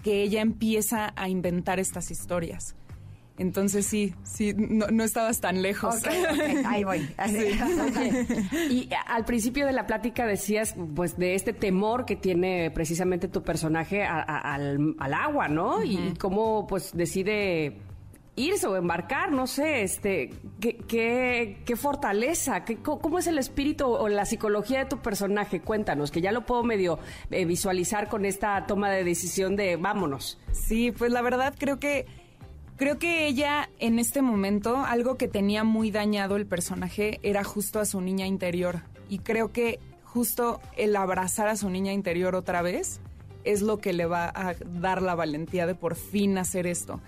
[0.03, 2.75] que ella empieza a inventar estas historias.
[3.39, 5.97] Entonces sí, sí, no, no estabas tan lejos.
[6.67, 7.09] Ahí voy.
[8.71, 13.43] Y al principio de la plática decías, pues, de este temor que tiene precisamente tu
[13.43, 15.83] personaje a- a- al, al agua, ¿no?
[15.83, 17.79] Y cómo, pues, decide
[18.35, 23.85] irse o embarcar, no sé, este, qué, qué, qué fortaleza, qué, cómo es el espíritu
[23.87, 26.99] o la psicología de tu personaje, cuéntanos, que ya lo puedo medio
[27.31, 30.39] eh, visualizar con esta toma de decisión de vámonos.
[30.53, 32.07] Sí, pues la verdad creo que
[32.83, 37.79] creo que ella en este momento algo que tenía muy dañado el personaje era justo
[37.79, 42.61] a su niña interior y creo que justo el abrazar a su niña interior otra
[42.61, 42.99] vez
[43.45, 46.99] es lo que le va a dar la valentía de por fin hacer esto.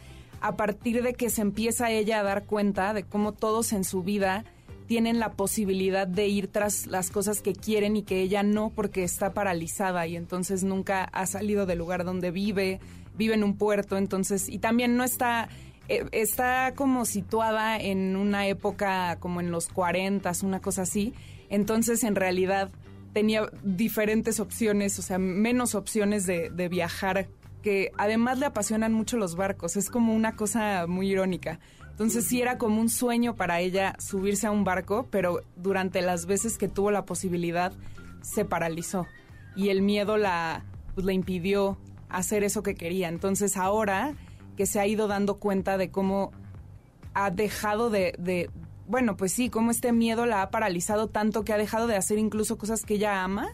[0.41, 4.05] A partir de que se empieza ella a dar cuenta de cómo todos en su
[4.05, 4.45] vida
[4.87, 9.03] tienen la posibilidad de ir tras las cosas que quieren y que ella no porque
[9.03, 12.79] está paralizada y entonces nunca ha salido del lugar donde vive,
[13.17, 15.49] vive en un puerto, entonces y también no está
[15.89, 21.15] está como situada en una época como en los 40, una cosa así,
[21.49, 22.71] entonces en realidad
[23.13, 27.29] tenía diferentes opciones, o sea, menos opciones de, viajar
[27.63, 31.61] que además le apasionan mucho los barcos, es como una cosa muy irónica.
[31.91, 36.27] Entonces sí era como un sueño para ella subirse a un barco, pero durante las
[36.27, 37.73] veces que tuvo la posibilidad
[38.21, 39.07] se paralizó
[39.55, 41.79] y el miedo la, pues, le impidió
[42.09, 43.09] hacer eso que quería.
[43.09, 44.15] Entonces ahora
[44.57, 46.33] que se ha ido dando cuenta de cómo
[47.15, 48.51] ha dejado de, de-
[48.87, 52.19] bueno, pues sí, cómo este miedo la ha paralizado tanto que ha dejado de hacer
[52.19, 53.49] incluso cosas que ella ama,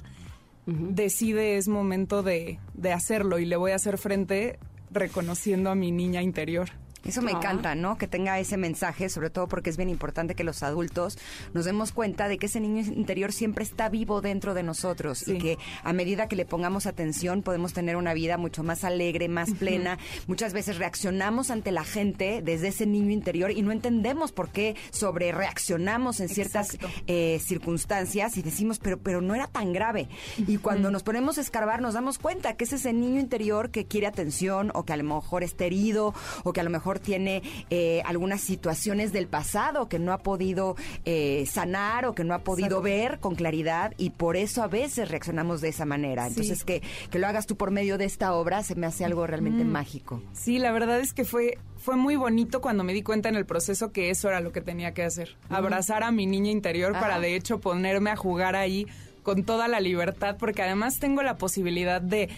[0.66, 4.58] decide es momento de, de hacerlo y le voy a hacer frente
[4.90, 6.70] reconociendo a mi niña interior.
[7.04, 7.96] Eso me encanta, ¿no?
[7.96, 11.18] Que tenga ese mensaje, sobre todo porque es bien importante que los adultos
[11.54, 15.38] nos demos cuenta de que ese niño interior siempre está vivo dentro de nosotros y
[15.38, 19.52] que a medida que le pongamos atención podemos tener una vida mucho más alegre, más
[19.52, 19.98] plena.
[20.26, 24.76] Muchas veces reaccionamos ante la gente desde ese niño interior y no entendemos por qué
[24.90, 30.08] sobre reaccionamos en ciertas eh, circunstancias y decimos, pero, pero no era tan grave.
[30.36, 33.86] Y cuando nos ponemos a escarbar nos damos cuenta que es ese niño interior que
[33.86, 36.14] quiere atención o que a lo mejor está herido
[36.44, 40.76] o que a lo mejor tiene eh, algunas situaciones del pasado que no ha podido
[41.04, 45.10] eh, sanar o que no ha podido ver con claridad y por eso a veces
[45.10, 46.24] reaccionamos de esa manera.
[46.24, 46.30] Sí.
[46.30, 49.26] Entonces que, que lo hagas tú por medio de esta obra se me hace algo
[49.26, 50.22] realmente mágico.
[50.32, 53.46] Sí, la verdad es que fue, fue muy bonito cuando me di cuenta en el
[53.46, 55.36] proceso que eso era lo que tenía que hacer.
[55.48, 58.86] Abrazar a mi niña interior para de hecho ponerme a jugar ahí
[59.22, 62.28] con toda la libertad, porque además tengo la posibilidad de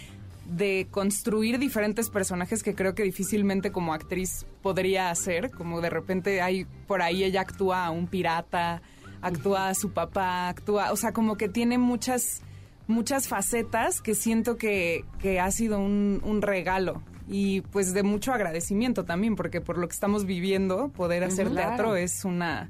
[0.47, 6.43] de construir diferentes personajes que creo que difícilmente como actriz podría hacer, como de repente
[6.43, 8.83] hay por ahí ella actúa a un pirata,
[9.21, 12.43] actúa a su papá, actúa, o sea, como que tiene muchas
[12.89, 18.33] muchas facetas que siento que, que ha sido un, un regalo y pues de mucho
[18.33, 21.69] agradecimiento también porque por lo que estamos viviendo poder hacer Claro.
[21.69, 22.69] teatro es una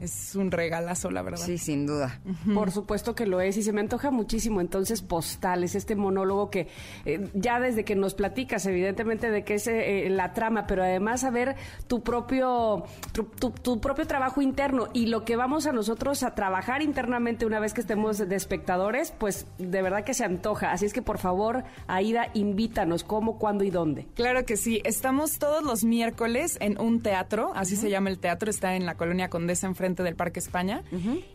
[0.00, 2.20] es un regalazo la verdad Sí, sin duda.
[2.54, 6.68] Por supuesto que lo es y se me antoja muchísimo entonces postales, este monólogo que
[7.04, 11.22] eh, ya desde que nos platicas evidentemente de qué es eh, la trama, pero además
[11.22, 11.56] saber
[11.86, 16.34] tu propio tu, tu- tu propio trabajo interno y lo que vamos a nosotros a
[16.34, 20.72] trabajar internamente una vez que estemos de espectadores, pues de verdad que se antoja.
[20.72, 24.06] Así es que por favor, Aida, invítanos cómo, cuándo y dónde.
[24.14, 28.50] Claro que sí, estamos todos los miércoles en un teatro, así se llama el teatro,
[28.50, 30.82] está en la colonia Condesa enfrente del Parque España.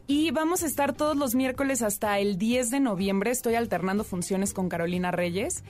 [0.08, 4.54] Y vamos a estar todos los miércoles hasta el 10 de noviembre, estoy alternando funciones
[4.54, 5.64] con Carolina Reyes.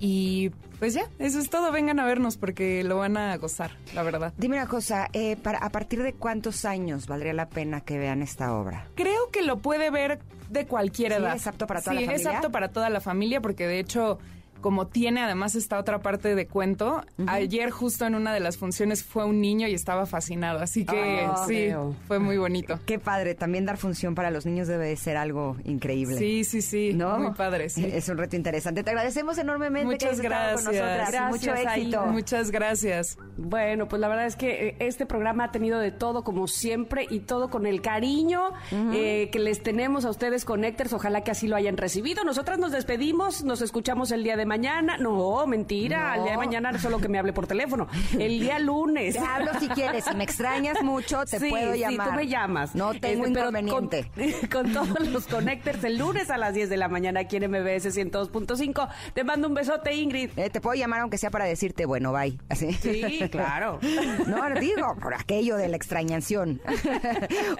[0.00, 4.02] Y pues ya, eso es todo, vengan a vernos porque lo van a gozar, la
[4.02, 4.32] verdad.
[4.38, 8.22] Dime una cosa, eh, para, ¿a partir de cuántos años valdría la pena que vean
[8.22, 8.86] esta obra?
[8.94, 10.20] Creo que lo puede ver
[10.50, 11.36] de cualquier Sí, edad.
[11.36, 12.38] es apto para toda Sí, la es familia.
[12.38, 14.18] apto para toda la familia porque de hecho
[14.60, 19.04] como tiene además esta otra parte de cuento, ayer justo en una de las funciones
[19.04, 21.94] fue un niño y estaba fascinado, así que sí, veo.
[22.06, 22.78] fue muy bonito.
[22.86, 26.16] Qué padre, también dar función para los niños debe de ser algo increíble.
[26.18, 27.18] Sí, sí, sí, ¿No?
[27.18, 27.84] muy padre, sí.
[27.84, 28.82] Es un reto interesante.
[28.82, 30.82] Te agradecemos enormemente que Muchas hayas estado con gracias.
[30.82, 31.10] nosotras.
[31.12, 32.06] Gracias, Mucho éxito.
[32.06, 33.18] Muchas gracias.
[33.36, 37.06] Bueno, pues la verdad es que eh, este programa ha tenido de todo, como siempre,
[37.08, 40.92] y todo con el cariño eh, que les tenemos a ustedes, Connectors.
[40.92, 42.24] Ojalá que así lo hayan recibido.
[42.24, 44.96] Nosotras nos despedimos, nos escuchamos el día de mañana.
[44.98, 46.14] No, mentira, No.
[46.16, 47.86] el día de mañana solo que me hable por teléfono.
[48.18, 49.14] El día lunes.
[49.14, 50.04] Te hablo si quieres.
[50.04, 52.08] Si me extrañas mucho, te Sí, puedo sí, llamar.
[52.10, 52.74] tú me llamas.
[52.74, 54.10] No tengo Este, inconveniente.
[54.50, 57.50] Con, con todos los connectors el lunes a las 10 de la mañana aquí en
[57.50, 58.88] MBS 102.5.
[59.14, 60.30] Te mando un besote, Ingrid.
[60.36, 62.38] Eh, te puedo llamar aunque sea para decirte, bueno, bye.
[62.48, 62.72] Así.
[62.72, 63.78] Sí, claro.
[64.26, 66.60] No, digo, por aquello de la extrañación.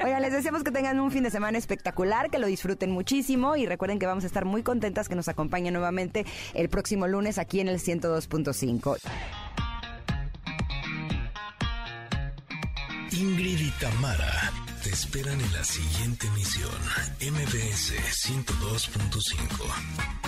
[0.04, 3.66] Oigan, les deseamos que tengan un fin de semana espectacular, que lo disfruten muchísimo y
[3.66, 6.24] recuerden que vamos a estar muy contentas que nos acompañen nuevamente
[6.54, 8.98] el próximo lunes aquí en el 102.5.
[13.10, 14.52] Ingrid y Tamara
[14.84, 16.70] te esperan en la siguiente emisión,
[17.20, 17.94] MBS
[18.28, 20.27] 102.5.